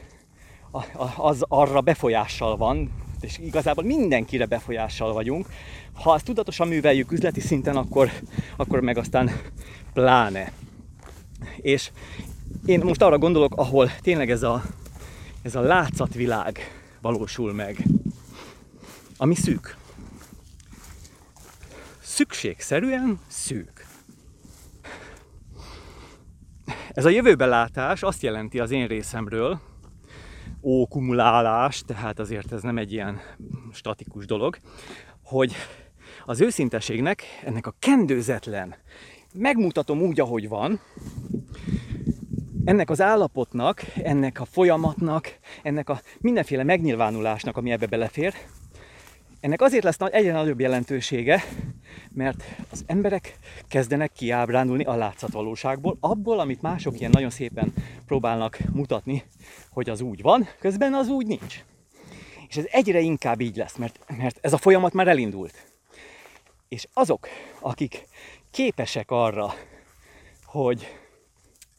az 1.16 1.44
arra 1.48 1.80
befolyással 1.80 2.56
van, 2.56 2.92
és 3.20 3.38
igazából 3.38 3.84
mindenkire 3.84 4.46
befolyással 4.46 5.12
vagyunk. 5.12 5.46
Ha 5.92 6.14
ezt 6.14 6.24
tudatosan 6.24 6.68
műveljük 6.68 7.12
üzleti 7.12 7.40
szinten, 7.40 7.76
akkor, 7.76 8.10
akkor 8.56 8.80
meg 8.80 8.96
aztán 8.98 9.30
pláne. 9.92 10.52
És 11.56 11.90
én 12.66 12.80
most 12.84 13.02
arra 13.02 13.18
gondolok, 13.18 13.56
ahol 13.56 13.90
tényleg 14.00 14.30
ez 14.30 14.42
a, 14.42 14.62
ez 15.42 15.54
a 15.54 15.60
látszatvilág 15.60 16.58
valósul 17.00 17.52
meg, 17.52 17.86
ami 19.16 19.34
szűk. 19.34 19.76
Szükségszerűen 22.02 23.20
szűk. 23.28 23.71
Ez 26.90 27.04
a 27.04 27.08
jövőbelátás 27.08 28.02
azt 28.02 28.22
jelenti 28.22 28.58
az 28.58 28.70
én 28.70 28.86
részemről, 28.86 29.60
ókumulálás, 30.62 31.82
tehát 31.86 32.18
azért 32.18 32.52
ez 32.52 32.62
nem 32.62 32.78
egy 32.78 32.92
ilyen 32.92 33.20
statikus 33.72 34.26
dolog, 34.26 34.56
hogy 35.24 35.54
az 36.24 36.40
őszinteségnek, 36.40 37.22
ennek 37.44 37.66
a 37.66 37.74
kendőzetlen, 37.78 38.74
megmutatom 39.34 40.00
úgy, 40.00 40.20
ahogy 40.20 40.48
van, 40.48 40.80
ennek 42.64 42.90
az 42.90 43.00
állapotnak, 43.00 43.82
ennek 43.94 44.40
a 44.40 44.44
folyamatnak, 44.44 45.38
ennek 45.62 45.88
a 45.88 46.00
mindenféle 46.20 46.64
megnyilvánulásnak, 46.64 47.56
ami 47.56 47.70
ebbe 47.70 47.86
belefér, 47.86 48.34
ennek 49.42 49.60
azért 49.60 49.84
lesz 49.84 49.96
egyre 50.00 50.32
nagyobb 50.32 50.60
jelentősége, 50.60 51.44
mert 52.12 52.44
az 52.70 52.84
emberek 52.86 53.38
kezdenek 53.68 54.12
kiábrándulni 54.12 54.84
a 54.84 54.94
látszatvalóságból, 54.94 55.96
abból, 56.00 56.40
amit 56.40 56.62
mások 56.62 56.98
ilyen 56.98 57.10
nagyon 57.10 57.30
szépen 57.30 57.72
próbálnak 58.06 58.58
mutatni, 58.72 59.24
hogy 59.70 59.90
az 59.90 60.00
úgy 60.00 60.22
van, 60.22 60.48
közben 60.58 60.94
az 60.94 61.08
úgy 61.08 61.26
nincs. 61.26 61.64
És 62.48 62.56
ez 62.56 62.64
egyre 62.70 63.00
inkább 63.00 63.40
így 63.40 63.56
lesz, 63.56 63.76
mert, 63.76 63.98
mert 64.18 64.38
ez 64.40 64.52
a 64.52 64.58
folyamat 64.58 64.92
már 64.92 65.08
elindult. 65.08 65.66
És 66.68 66.86
azok, 66.92 67.28
akik 67.60 68.08
képesek 68.50 69.10
arra, 69.10 69.54
hogy 70.44 71.01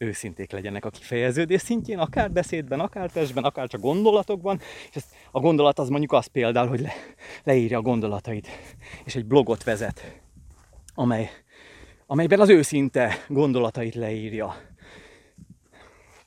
őszinték 0.04 0.52
legyenek 0.52 0.84
a 0.84 0.90
kifejeződés 0.90 1.60
szintjén, 1.60 1.98
akár 1.98 2.32
beszédben, 2.32 2.80
akár 2.80 3.10
testben, 3.10 3.44
akár 3.44 3.68
csak 3.68 3.80
gondolatokban, 3.80 4.60
és 4.88 4.96
ezt, 4.96 5.14
a 5.30 5.40
gondolat 5.40 5.78
az 5.78 5.88
mondjuk 5.88 6.12
az 6.12 6.26
például, 6.26 6.68
hogy 6.68 6.80
le, 6.80 6.92
leírja 7.44 7.78
a 7.78 7.82
gondolatait, 7.82 8.48
és 9.04 9.14
egy 9.14 9.26
blogot 9.26 9.64
vezet, 9.64 10.20
amely, 10.94 11.30
amelyben 12.06 12.40
az 12.40 12.48
őszinte 12.48 13.24
gondolatait 13.28 13.94
leírja. 13.94 14.56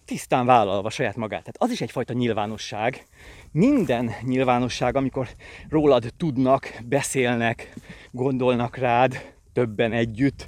Tisztán 0.06 0.46
vállalva 0.46 0.90
saját 0.90 1.16
magát. 1.16 1.40
Tehát 1.40 1.56
az 1.58 1.72
is 1.72 1.82
egyfajta 1.82 2.13
nyilvánosság. 2.13 3.06
Minden 3.52 4.12
nyilvánosság, 4.22 4.96
amikor 4.96 5.28
rólad 5.70 6.13
tudnak, 6.18 6.82
beszélnek, 6.86 7.74
gondolnak 8.12 8.78
rád, 8.78 9.34
többen 9.54 9.92
együtt, 9.92 10.48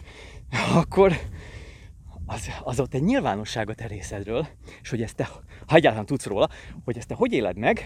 akkor, 0.73 1.13
az, 2.29 2.49
az 2.63 2.79
ott 2.79 2.93
egy 2.93 3.03
nyilvánosság 3.03 3.69
a 3.69 3.73
terészedről, 3.73 4.47
és 4.81 4.89
hogy 4.89 5.01
ezt 5.01 5.15
te, 5.15 5.29
ha 5.67 5.75
egyáltalán 5.75 6.05
tudsz 6.05 6.25
róla, 6.25 6.49
hogy 6.83 6.97
ezt 6.97 7.07
te 7.07 7.15
hogy 7.15 7.33
éled 7.33 7.57
meg, 7.57 7.81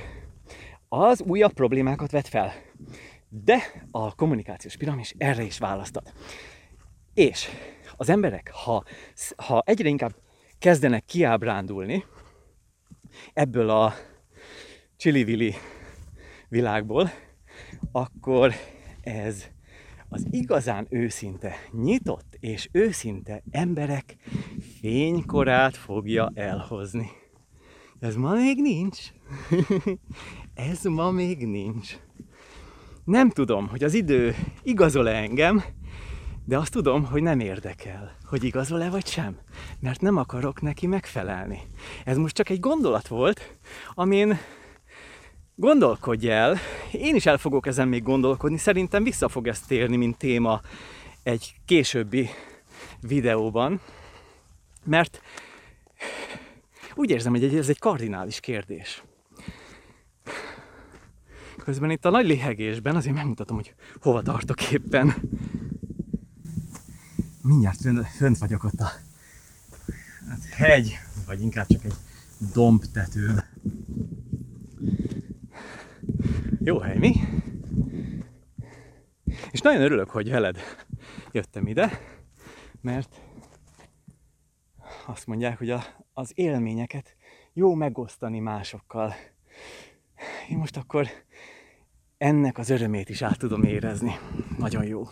az 0.87 1.21
újabb 1.21 1.53
problémákat 1.53 2.11
vet 2.11 2.27
fel. 2.27 2.53
De 3.29 3.87
a 3.91 4.15
kommunikációs 4.15 4.77
piramis 4.77 5.13
erre 5.17 5.43
is 5.43 5.57
választad. 5.57 6.13
És 7.13 7.47
az 7.95 8.09
emberek, 8.09 8.51
ha, 8.53 8.83
ha 9.35 9.63
egyre 9.65 9.89
inkább 9.89 10.15
kezdenek 10.59 11.05
kiábrándulni 11.05 12.05
ebből 13.33 13.69
a 13.69 13.93
csili 14.97 15.55
világból, 16.49 17.11
akkor 17.91 18.53
ez 19.01 19.47
az 20.13 20.25
igazán 20.29 20.87
őszinte, 20.89 21.55
nyitott 21.71 22.37
és 22.39 22.69
őszinte 22.71 23.43
emberek 23.51 24.15
fénykorát 24.79 25.77
fogja 25.77 26.31
elhozni. 26.33 27.09
Ez 27.99 28.15
ma 28.15 28.33
még 28.33 28.61
nincs. 28.61 28.99
Ez 30.71 30.83
ma 30.83 31.11
még 31.11 31.47
nincs. 31.47 31.97
Nem 33.03 33.29
tudom, 33.29 33.67
hogy 33.67 33.83
az 33.83 33.93
idő 33.93 34.35
igazol-e 34.63 35.15
engem, 35.15 35.63
de 36.45 36.57
azt 36.57 36.71
tudom, 36.71 37.05
hogy 37.05 37.21
nem 37.21 37.39
érdekel, 37.39 38.17
hogy 38.23 38.43
igazol-e 38.43 38.89
vagy 38.89 39.07
sem, 39.07 39.37
mert 39.79 40.01
nem 40.01 40.17
akarok 40.17 40.61
neki 40.61 40.87
megfelelni. 40.87 41.59
Ez 42.05 42.17
most 42.17 42.35
csak 42.35 42.49
egy 42.49 42.59
gondolat 42.59 43.07
volt, 43.07 43.57
amin 43.93 44.37
Gondolkodj 45.55 46.29
el, 46.29 46.57
én 46.91 47.15
is 47.15 47.25
el 47.25 47.37
fogok 47.37 47.67
ezen 47.67 47.87
még 47.87 48.03
gondolkodni, 48.03 48.57
szerintem 48.57 49.03
vissza 49.03 49.27
fog 49.27 49.47
ezt 49.47 49.67
térni, 49.67 49.95
mint 49.95 50.17
téma 50.17 50.61
egy 51.23 51.55
későbbi 51.65 52.29
videóban, 53.01 53.81
mert 54.83 55.21
úgy 56.95 57.09
érzem, 57.09 57.31
hogy 57.31 57.55
ez 57.55 57.69
egy 57.69 57.79
kardinális 57.79 58.39
kérdés. 58.39 59.03
Közben 61.57 61.91
itt 61.91 62.05
a 62.05 62.09
nagy 62.09 62.25
léhegésben 62.25 62.95
azért 62.95 63.15
megmutatom, 63.15 63.55
hogy 63.55 63.73
hova 64.01 64.21
tartok 64.21 64.71
éppen. 64.71 65.15
Mindjárt 67.41 67.79
fönt 68.17 68.37
vagyok 68.37 68.63
ott 68.63 68.79
a 68.79 68.91
hát 70.29 70.43
hegy, 70.51 70.99
vagy 71.25 71.41
inkább 71.41 71.67
csak 71.67 71.83
egy 71.83 71.95
dombtetőn. 72.53 73.42
Jó 76.65 76.79
hely, 76.79 76.97
mi? 76.97 77.13
És 79.51 79.61
nagyon 79.61 79.81
örülök, 79.81 80.09
hogy 80.09 80.29
veled 80.29 80.57
jöttem 81.31 81.67
ide, 81.67 81.99
mert 82.81 83.21
azt 85.05 85.27
mondják, 85.27 85.57
hogy 85.57 85.69
a, 85.69 85.83
az 86.13 86.31
élményeket 86.35 87.15
jó 87.53 87.73
megosztani 87.73 88.39
másokkal. 88.39 89.13
Én 90.49 90.57
most 90.57 90.77
akkor 90.77 91.07
ennek 92.17 92.57
az 92.57 92.69
örömét 92.69 93.09
is 93.09 93.21
át 93.21 93.37
tudom 93.37 93.63
érezni. 93.63 94.15
Nagyon 94.57 94.85
jó. 94.85 95.03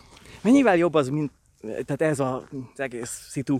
Mennyivel 0.42 0.76
jobb 0.76 0.94
az, 0.94 1.08
mint 1.08 1.32
tehát 1.60 2.02
ez 2.02 2.20
az 2.20 2.42
egész 2.74 3.26
szitu 3.30 3.56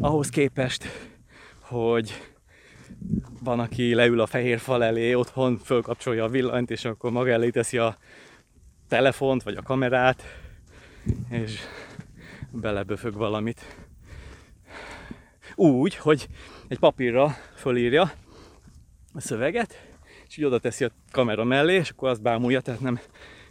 ahhoz 0.00 0.28
képest, 0.28 0.84
hogy 1.60 2.31
van, 3.42 3.60
aki 3.60 3.94
leül 3.94 4.20
a 4.20 4.26
fehér 4.26 4.58
fal 4.58 4.84
elé, 4.84 5.14
otthon 5.14 5.58
fölkapcsolja 5.58 6.24
a 6.24 6.28
villanyt, 6.28 6.70
és 6.70 6.84
akkor 6.84 7.10
maga 7.10 7.30
elé 7.30 7.50
teszi 7.50 7.78
a 7.78 7.96
telefont, 8.88 9.42
vagy 9.42 9.56
a 9.56 9.62
kamerát, 9.62 10.22
és 11.30 11.58
beleböfög 12.50 13.14
valamit. 13.14 13.76
Úgy, 15.54 15.96
hogy 15.96 16.28
egy 16.68 16.78
papírra 16.78 17.36
fölírja 17.54 18.12
a 19.14 19.20
szöveget, 19.20 19.90
és 20.28 20.36
így 20.36 20.44
oda 20.44 20.58
teszi 20.58 20.84
a 20.84 20.90
kamera 21.10 21.44
mellé, 21.44 21.74
és 21.74 21.90
akkor 21.90 22.08
azt 22.08 22.22
bámulja, 22.22 22.60
tehát 22.60 22.80
nem, 22.80 23.00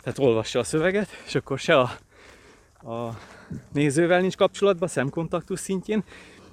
tehát 0.02 0.20
olvassa 0.20 0.60
a 0.60 0.64
szöveget, 0.64 1.10
és 1.26 1.36
akkor 1.36 1.60
se 1.60 1.80
a, 1.80 1.92
a 2.92 3.18
nézővel 3.74 4.22
nincs 4.22 4.36
kapcsolatban, 4.36 4.88
szemkontaktus 4.88 5.60
szintjén, 5.60 6.04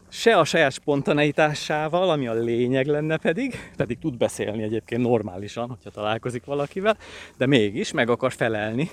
se 0.08 0.38
a 0.38 0.44
saját 0.44 0.72
spontaneitásával, 0.72 2.10
ami 2.10 2.26
a 2.26 2.32
lényeg 2.32 2.86
lenne 2.86 3.16
pedig, 3.16 3.70
pedig 3.76 3.98
tud 3.98 4.16
beszélni 4.16 4.62
egyébként 4.62 5.02
normálisan, 5.02 5.68
hogyha 5.68 5.90
találkozik 5.90 6.44
valakivel, 6.44 6.96
de 7.36 7.46
mégis 7.46 7.92
meg 7.92 8.10
akar 8.10 8.32
felelni 8.32 8.90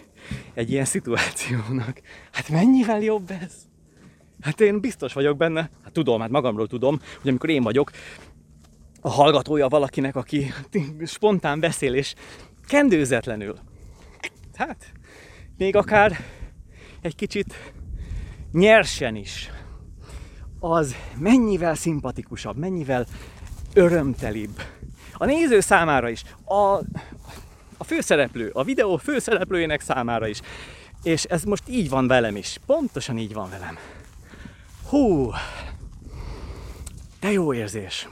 egy 0.54 0.71
ilyen 0.71 0.86
szituációnak. 0.86 2.01
Hát 2.32 2.49
mennyivel 2.49 3.01
jobb 3.01 3.32
ez? 3.41 3.54
Hát 4.41 4.62
én 4.62 4.80
biztos 4.80 5.13
vagyok 5.13 5.38
benne, 5.38 5.69
hát 5.84 5.93
tudom, 5.93 6.21
hát 6.21 6.30
magamról 6.30 6.67
tudom, 6.67 6.99
hogy 7.21 7.30
amikor 7.30 7.49
én 7.49 7.63
vagyok 7.63 7.91
a 9.01 9.10
hallgatója 9.10 9.67
valakinek, 9.67 10.15
aki 10.15 10.54
spontán 11.06 11.60
beszél 11.60 11.93
és 11.93 12.13
kendőzetlenül, 12.67 13.56
hát 14.56 14.91
még 15.58 15.75
akár 15.75 16.19
egy 17.01 17.15
kicsit 17.15 17.73
nyersen 18.51 19.15
is 19.15 19.49
az 20.60 20.96
mennyivel 21.18 21.76
szimpatikusabb, 21.76 22.58
mennyivel 22.58 23.06
örömtelibb. 23.74 24.62
A 25.13 25.26
néző 25.26 25.60
számára 25.60 26.10
is, 26.10 26.24
a, 26.46 26.80
a 27.78 27.84
főszereplő, 27.84 28.50
a 28.54 28.63
videó 28.63 28.98
főszereplőjének 28.98 29.82
számára 29.82 30.28
is. 30.28 30.41
És 31.04 31.24
ez 31.24 31.44
most 31.44 31.63
így 31.68 31.89
van 31.89 32.08
velem 32.08 32.36
is. 32.36 32.60
Pontosan 32.65 33.18
így 33.18 33.34
van 33.34 33.50
velem. 33.50 33.78
Hú, 34.89 35.32
de 37.20 37.32
jó 37.32 37.54
érzés. 37.54 38.08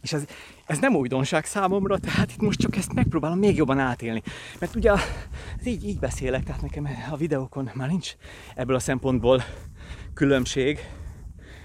És 0.00 0.12
ez, 0.12 0.24
ez 0.66 0.78
nem 0.78 0.94
újdonság 0.94 1.44
számomra, 1.44 1.98
tehát 1.98 2.30
itt 2.30 2.40
most 2.40 2.60
csak 2.60 2.76
ezt 2.76 2.92
megpróbálom 2.92 3.38
még 3.38 3.56
jobban 3.56 3.78
átélni. 3.78 4.22
Mert 4.58 4.74
ugye 4.74 4.92
így, 5.64 5.86
így 5.86 5.98
beszélek, 5.98 6.44
tehát 6.44 6.62
nekem 6.62 6.88
a 7.10 7.16
videókon 7.16 7.70
már 7.74 7.88
nincs 7.88 8.12
ebből 8.54 8.76
a 8.76 8.78
szempontból 8.78 9.42
különbség, 10.14 10.78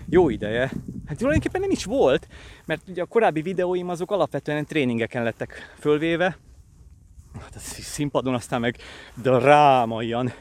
jó 0.10 0.30
ideje. 0.30 0.72
Hát 1.06 1.18
tulajdonképpen 1.18 1.62
nem 1.62 1.72
is 1.72 1.86
volt, 1.86 2.28
mert 2.66 2.82
ugye 2.88 3.02
a 3.02 3.06
korábbi 3.06 3.42
videóim 3.42 3.90
azok 3.90 4.12
alapvetően 4.12 4.66
tréningeken 4.66 5.24
lettek 5.24 5.76
fölvéve. 5.80 6.38
Hát 7.42 7.56
a 7.56 7.60
színpadon 7.60 8.34
aztán 8.34 8.60
meg 8.60 8.78
drámaian 9.16 10.34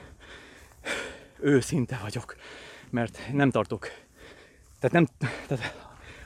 őszinte 1.40 1.98
vagyok, 2.02 2.36
mert 2.90 3.18
nem 3.32 3.50
tartok. 3.50 3.88
Tehát 4.80 4.92
nem, 4.92 5.28
tehát 5.46 5.74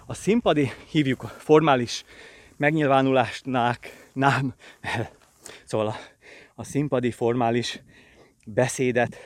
a 0.06 0.14
színpadi 0.14 0.70
hívjuk 0.90 1.22
a 1.22 1.26
formális 1.26 2.04
megnyilvánulásnak, 2.56 3.78
nem, 4.12 4.54
szóval 5.64 5.86
a, 5.86 5.94
a 6.54 6.64
színpadi 6.64 7.10
formális 7.10 7.82
beszédet 8.44 9.16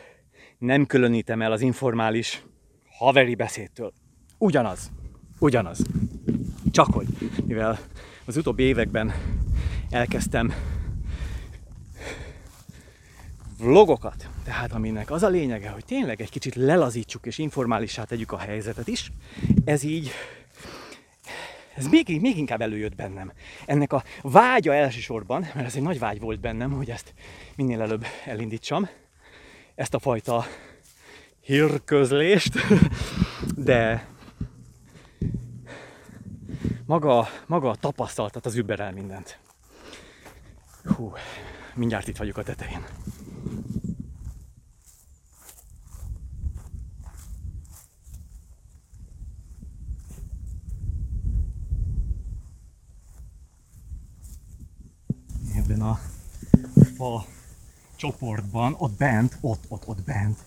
nem 0.59 0.87
különítem 0.87 1.43
el 1.43 1.53
az 1.53 1.61
informális 1.61 2.43
haveri 2.99 3.35
beszédtől. 3.35 3.93
Ugyanaz. 4.45 4.91
Ugyanaz. 5.39 5.79
Csak 6.71 6.87
hogy, 6.87 7.07
mivel 7.47 7.79
az 8.25 8.37
utóbbi 8.37 8.63
években 8.63 9.13
elkezdtem 9.91 10.55
vlogokat, 13.59 14.29
tehát 14.45 14.73
aminek 14.73 15.11
az 15.11 15.23
a 15.23 15.29
lényege, 15.29 15.69
hogy 15.69 15.85
tényleg 15.85 16.21
egy 16.21 16.31
kicsit 16.31 16.55
lelazítsuk 16.55 17.27
és 17.27 17.39
informálissá 17.39 18.05
tegyük 18.05 18.33
a 18.33 18.39
helyzetet 18.39 18.89
is, 18.89 19.13
ez 19.65 19.83
így 19.83 20.11
ez 21.75 21.87
még, 21.87 22.21
még 22.21 22.39
inkább 22.39 22.61
előjött 22.61 22.95
bennem. 22.95 23.33
Ennek 23.67 23.93
a 23.93 24.05
vágya 24.23 24.75
elsősorban, 24.75 25.41
mert 25.41 25.67
ez 25.67 25.77
egy 25.77 25.83
nagy 25.83 25.99
vágy 25.99 26.21
volt 26.21 26.41
bennem, 26.41 26.73
hogy 26.73 26.91
ezt 26.91 27.15
minél 27.57 27.81
előbb 27.81 28.05
elindítsam, 28.25 28.89
ezt 29.75 29.95
a 29.95 29.99
fajta 29.99 30.45
hírközlést, 31.41 32.53
de 33.57 34.13
maga, 36.87 37.27
maga 37.47 37.71
a 37.71 37.75
tapasztaltat 37.75 38.47
az 38.47 38.55
überel 38.55 38.93
mindent. 38.93 39.39
Hú, 40.85 41.13
mindjárt 41.75 42.09
itt 42.09 42.17
vagyok 42.17 42.37
a 42.37 42.43
tetején. 42.43 42.85
Ebben 55.57 55.81
a 55.83 55.99
fa 56.97 57.25
csoportban, 57.97 58.75
ott 58.79 58.93
bent, 58.93 59.39
ott, 59.41 59.65
ott, 59.69 59.87
ott 59.87 60.03
bent 60.03 60.39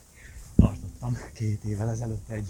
tartottam 0.55 1.17
két 1.33 1.63
évvel 1.63 1.89
ezelőtt 1.89 2.29
egy 2.29 2.49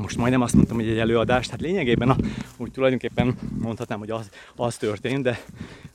most 0.00 0.16
majdnem 0.16 0.40
azt 0.40 0.54
mondtam, 0.54 0.76
hogy 0.76 0.88
egy 0.88 0.98
előadást, 0.98 1.50
hát 1.50 1.60
lényegében 1.60 2.10
a, 2.10 2.16
úgy 2.56 2.70
tulajdonképpen 2.70 3.38
mondhatnám, 3.58 3.98
hogy 3.98 4.10
az, 4.10 4.30
az 4.56 4.76
történt, 4.76 5.22
de 5.22 5.38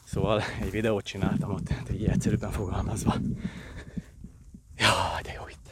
szóval 0.04 0.42
egy 0.62 0.72
videót 0.72 1.04
csináltam 1.06 1.52
ott, 1.52 1.70
hát 1.70 1.90
így 1.94 2.06
egyszerűbben 2.06 2.52
fogalmazva. 2.52 3.16
Ja, 4.78 5.20
de 5.24 5.34
jó 5.34 5.42
itt. 5.50 5.70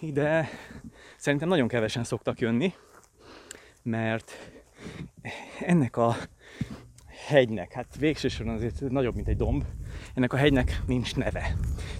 Ide 0.00 0.48
szerintem 1.16 1.48
nagyon 1.48 1.68
kevesen 1.68 2.04
szoktak 2.04 2.40
jönni, 2.40 2.72
mert 3.82 4.32
ennek 5.60 5.96
a 5.96 6.16
hegynek, 7.26 7.72
hát 7.72 7.96
végsősorban 7.98 8.54
azért 8.54 8.80
nagyobb, 8.80 9.14
mint 9.14 9.28
egy 9.28 9.36
domb, 9.36 9.64
ennek 10.14 10.32
a 10.32 10.36
hegynek 10.36 10.82
nincs 10.86 11.16
neve. 11.16 11.56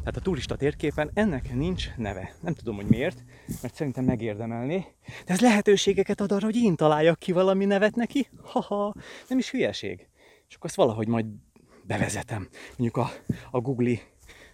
Tehát 0.07 0.21
a 0.21 0.25
turista 0.25 0.57
térképen 0.57 1.11
ennek 1.15 1.55
nincs 1.55 1.95
neve. 1.97 2.35
Nem 2.41 2.55
tudom, 2.55 2.77
hogy 2.77 2.87
miért, 2.87 3.25
mert 3.63 3.75
szerintem 3.75 4.05
megérdemelné. 4.05 4.87
De 5.25 5.33
ez 5.33 5.41
lehetőségeket 5.41 6.21
ad 6.21 6.33
arra, 6.33 6.45
hogy 6.45 6.57
én 6.57 6.77
találjak 6.77 7.19
ki 7.19 7.33
valami 7.33 7.65
nevet 7.65 7.95
neki. 7.95 8.29
Haha, 8.43 8.95
nem 9.29 9.39
is 9.39 9.51
hülyeség. 9.51 10.09
És 10.49 10.55
akkor 10.55 10.69
ezt 10.69 10.79
valahogy 10.79 11.09
majd 11.09 11.27
bevezetem. 11.83 12.49
Mondjuk 12.69 12.97
a, 12.97 13.09
a 13.51 13.61
Google 13.61 13.99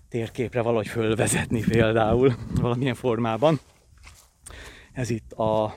térképre 0.09 0.63
valahogy 0.63 0.89
fölvezetni 0.89 1.61
például 1.61 2.35
valamilyen 2.61 2.95
formában. 2.95 3.61
Ez 4.93 5.11
itt 5.11 5.33
a, 5.33 5.75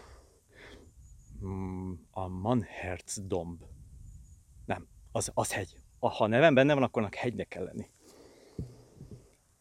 mm, 1.45 1.91
a 2.11 2.27
Manherz 2.27 3.21
domb. 3.27 3.61
Nem, 4.65 4.87
az, 5.11 5.31
az 5.33 5.51
hegy 5.51 5.75
ha 5.99 6.27
nevem 6.27 6.53
benne 6.53 6.73
van, 6.73 6.83
akkor 6.83 7.01
annak 7.01 7.15
hegynek 7.15 7.47
kell 7.47 7.63
lenni. 7.63 7.85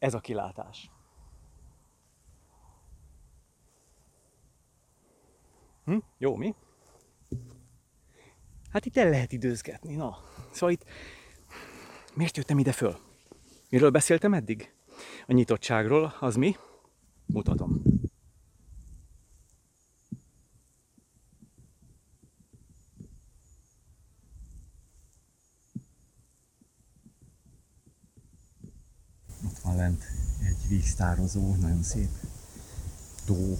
Ez 0.04 0.14
a 0.14 0.20
kilátás. 0.20 0.90
Hm? 5.84 5.96
Jó, 6.18 6.36
mi? 6.36 6.54
Hát 8.70 8.86
itt 8.86 8.96
el 8.96 9.11
lehet 9.11 9.32
időzgetni, 9.32 9.94
na. 9.94 10.16
Szóval 10.52 10.70
itt... 10.70 10.84
Miért 12.14 12.36
jöttem 12.36 12.59
ide 12.59 12.72
föl? 12.72 12.98
Miről 13.70 13.90
beszéltem 13.90 14.34
eddig? 14.34 14.74
A 15.26 15.32
nyitottságról, 15.32 16.14
az 16.20 16.36
mi? 16.36 16.57
Mutatom. 17.26 17.82
van 29.64 29.74
lent 29.85 30.05
egy 30.49 30.68
víztározó, 30.68 31.55
nagyon 31.55 31.82
szép 31.82 32.09
tó. 33.26 33.57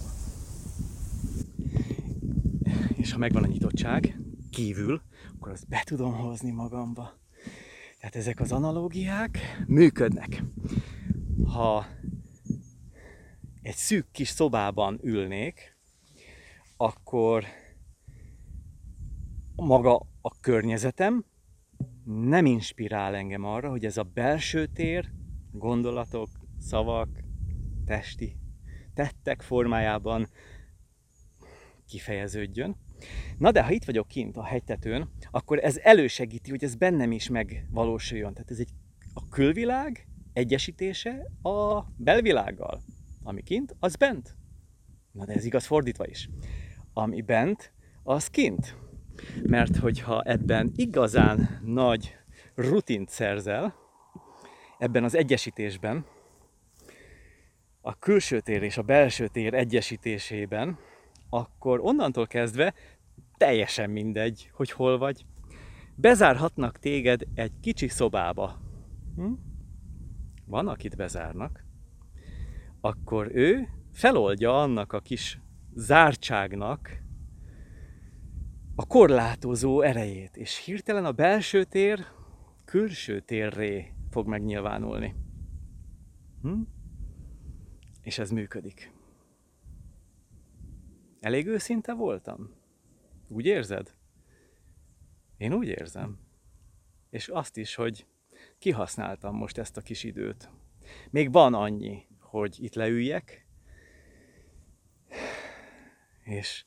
És 2.95 3.11
ha 3.11 3.17
megvan 3.17 3.43
a 3.43 3.47
nyitottság 3.47 4.19
kívül, 4.49 5.01
akkor 5.35 5.51
azt 5.51 5.67
be 5.67 5.81
tudom 5.85 6.13
hozni 6.13 6.51
magamba. 6.51 7.19
Tehát 7.99 8.15
ezek 8.15 8.39
az 8.39 8.51
analógiák 8.51 9.39
működnek. 9.67 10.43
Ha 11.47 11.85
egy 13.61 13.75
szűk 13.75 14.11
kis 14.11 14.29
szobában 14.29 14.99
ülnék, 15.03 15.77
akkor 16.77 17.45
maga 19.55 19.95
a 20.21 20.39
környezetem 20.39 21.25
nem 22.05 22.45
inspirál 22.45 23.15
engem 23.15 23.43
arra, 23.43 23.69
hogy 23.69 23.85
ez 23.85 23.97
a 23.97 24.03
belső 24.03 24.65
tér, 24.65 25.14
gondolatok, 25.57 26.29
szavak, 26.59 27.09
testi 27.85 28.37
tettek 28.95 29.41
formájában 29.41 30.27
kifejeződjön. 31.87 32.75
Na 33.37 33.51
de 33.51 33.63
ha 33.63 33.71
itt 33.71 33.85
vagyok 33.85 34.07
kint 34.07 34.37
a 34.37 34.43
hegytetőn, 34.43 35.09
akkor 35.31 35.59
ez 35.59 35.77
elősegíti, 35.77 36.49
hogy 36.49 36.63
ez 36.63 36.75
bennem 36.75 37.11
is 37.11 37.29
megvalósuljon. 37.29 38.33
Tehát 38.33 38.51
ez 38.51 38.59
egy 38.59 38.69
a 39.13 39.29
külvilág 39.29 40.07
egyesítése 40.33 41.31
a 41.41 41.83
belvilággal. 41.97 42.81
Ami 43.23 43.41
kint, 43.41 43.75
az 43.79 43.95
bent. 43.95 44.35
Na 45.11 45.25
de 45.25 45.33
ez 45.33 45.45
igaz 45.45 45.65
fordítva 45.65 46.07
is. 46.07 46.29
Ami 46.93 47.21
bent, 47.21 47.73
az 48.03 48.27
kint. 48.27 48.75
Mert 49.43 49.75
hogyha 49.75 50.21
ebben 50.21 50.71
igazán 50.75 51.61
nagy 51.63 52.15
rutint 52.55 53.09
szerzel, 53.09 53.84
ebben 54.77 55.03
az 55.03 55.15
egyesítésben, 55.15 56.05
a 57.81 57.99
külső 57.99 58.39
tér 58.39 58.63
és 58.63 58.77
a 58.77 58.81
belső 58.81 59.27
tér 59.27 59.53
egyesítésében, 59.53 60.77
akkor 61.29 61.79
onnantól 61.79 62.27
kezdve 62.27 62.73
teljesen 63.37 63.89
mindegy, 63.89 64.49
hogy 64.53 64.71
hol 64.71 64.97
vagy. 64.97 65.25
Bezárhatnak 65.95 66.79
téged 66.79 67.21
egy 67.33 67.51
kicsi 67.61 67.87
szobába. 67.87 68.59
Hm? 69.15 69.33
Van, 70.45 70.67
akit 70.67 70.95
bezárnak. 70.95 71.63
Akkor 72.81 73.31
ő 73.33 73.67
feloldja 73.93 74.61
annak 74.61 74.93
a 74.93 74.99
kis 74.99 75.39
zártságnak 75.73 77.03
a 78.75 78.85
korlátozó 78.85 79.81
erejét, 79.81 80.37
és 80.37 80.65
hirtelen 80.65 81.05
a 81.05 81.11
belső 81.11 81.63
tér 81.63 82.05
külső 82.65 83.19
térré 83.19 83.94
fog 84.15 84.27
megnyilvánulni. 84.27 85.15
Hm? 86.41 86.61
És 88.01 88.17
ez 88.17 88.31
működik. 88.31 88.91
Elég 91.19 91.47
őszinte 91.47 91.93
voltam? 91.93 92.53
Úgy 93.27 93.45
érzed? 93.45 93.95
Én 95.37 95.53
úgy 95.53 95.67
érzem. 95.67 96.19
És 97.09 97.27
azt 97.27 97.57
is, 97.57 97.75
hogy 97.75 98.07
kihasználtam 98.57 99.35
most 99.35 99.57
ezt 99.57 99.77
a 99.77 99.81
kis 99.81 100.03
időt. 100.03 100.49
Még 101.09 101.31
van 101.31 101.53
annyi, 101.53 102.07
hogy 102.19 102.63
itt 102.63 102.73
leüljek, 102.73 103.47
és 106.23 106.65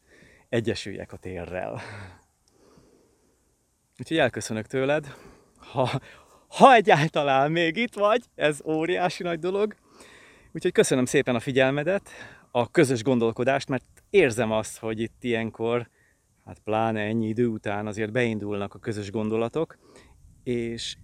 egyesüljek 0.48 1.12
a 1.12 1.16
térrel. 1.16 1.80
Úgyhogy 3.98 4.18
elköszönök 4.18 4.66
tőled. 4.66 5.14
Ha, 5.56 6.00
ha 6.48 6.74
egyáltalán 6.74 7.52
még 7.52 7.76
itt 7.76 7.94
vagy, 7.94 8.22
ez 8.34 8.60
óriási 8.64 9.22
nagy 9.22 9.38
dolog. 9.38 9.74
Úgyhogy 10.52 10.72
köszönöm 10.72 11.04
szépen 11.04 11.34
a 11.34 11.40
figyelmedet, 11.40 12.10
a 12.50 12.70
közös 12.70 13.02
gondolkodást, 13.02 13.68
mert 13.68 13.84
érzem 14.10 14.52
azt, 14.52 14.78
hogy 14.78 15.00
itt 15.00 15.24
ilyenkor, 15.24 15.88
hát 16.44 16.58
pláne 16.64 17.00
ennyi 17.00 17.28
idő 17.28 17.46
után 17.46 17.86
azért 17.86 18.12
beindulnak 18.12 18.74
a 18.74 18.78
közös 18.78 19.10
gondolatok, 19.10 19.78
és 20.44 20.96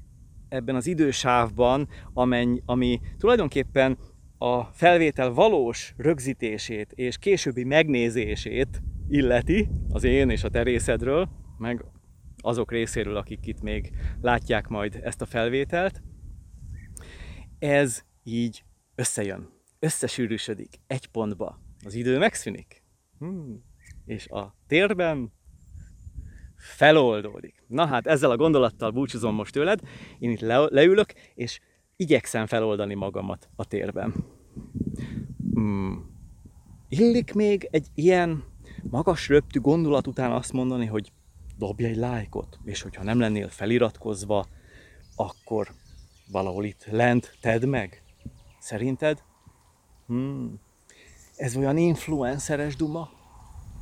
ebben 0.48 0.74
az 0.74 0.86
idősávban, 0.86 1.88
amennyi, 2.12 2.62
ami 2.66 3.00
tulajdonképpen 3.18 3.98
a 4.38 4.64
felvétel 4.64 5.30
valós 5.30 5.94
rögzítését 5.96 6.92
és 6.92 7.18
későbbi 7.18 7.64
megnézését 7.64 8.82
illeti 9.08 9.68
az 9.88 10.04
én 10.04 10.30
és 10.30 10.44
a 10.44 10.48
terészedről, 10.48 11.28
meg 11.58 11.84
azok 12.44 12.70
részéről, 12.70 13.16
akik 13.16 13.46
itt 13.46 13.60
még 13.60 13.92
látják 14.20 14.68
majd 14.68 15.00
ezt 15.02 15.20
a 15.20 15.26
felvételt, 15.26 16.02
ez 17.58 18.04
így 18.22 18.64
összejön, 18.94 19.48
összesűrűsödik 19.78 20.80
egy 20.86 21.06
pontba. 21.06 21.60
Az 21.84 21.94
idő 21.94 22.18
megszűnik, 22.18 22.82
hmm. 23.18 23.64
és 24.04 24.28
a 24.28 24.56
térben 24.66 25.32
feloldódik. 26.56 27.64
Na 27.66 27.86
hát 27.86 28.06
ezzel 28.06 28.30
a 28.30 28.36
gondolattal 28.36 28.90
búcsúzom 28.90 29.34
most 29.34 29.52
tőled, 29.52 29.80
én 30.18 30.30
itt 30.30 30.40
le- 30.40 30.68
leülök, 30.70 31.12
és 31.34 31.60
igyekszem 31.96 32.46
feloldani 32.46 32.94
magamat 32.94 33.48
a 33.56 33.64
térben. 33.64 34.14
Hmm. 35.52 36.12
Illik 36.88 37.32
még 37.32 37.68
egy 37.70 37.86
ilyen 37.94 38.44
magas 38.82 39.28
röptű 39.28 39.60
gondolat 39.60 40.06
után 40.06 40.32
azt 40.32 40.52
mondani, 40.52 40.86
hogy 40.86 41.12
dobj 41.58 41.84
egy 41.84 41.96
lájkot, 41.96 42.58
és 42.64 42.82
hogyha 42.82 43.02
nem 43.02 43.18
lennél 43.18 43.48
feliratkozva, 43.48 44.46
akkor 45.16 45.68
valahol 46.30 46.64
itt 46.64 46.86
lent 46.90 47.36
tedd 47.40 47.66
meg? 47.66 48.02
Szerinted? 48.58 49.22
Hmm. 50.06 50.60
Ez 51.36 51.56
olyan 51.56 51.76
influenceres 51.76 52.76
duma? 52.76 53.10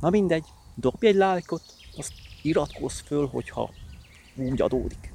Na 0.01 0.09
mindegy, 0.09 0.45
dobj 0.75 1.07
egy 1.07 1.15
lájkot, 1.15 1.61
azt 1.97 2.13
iratkozz 2.41 2.99
föl, 2.99 3.27
hogyha 3.27 3.69
úgy 4.35 4.61
adódik. 4.61 5.13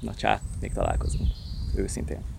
Na 0.00 0.14
csá, 0.14 0.40
még 0.60 0.72
találkozunk. 0.72 1.28
Őszintén. 1.74 2.35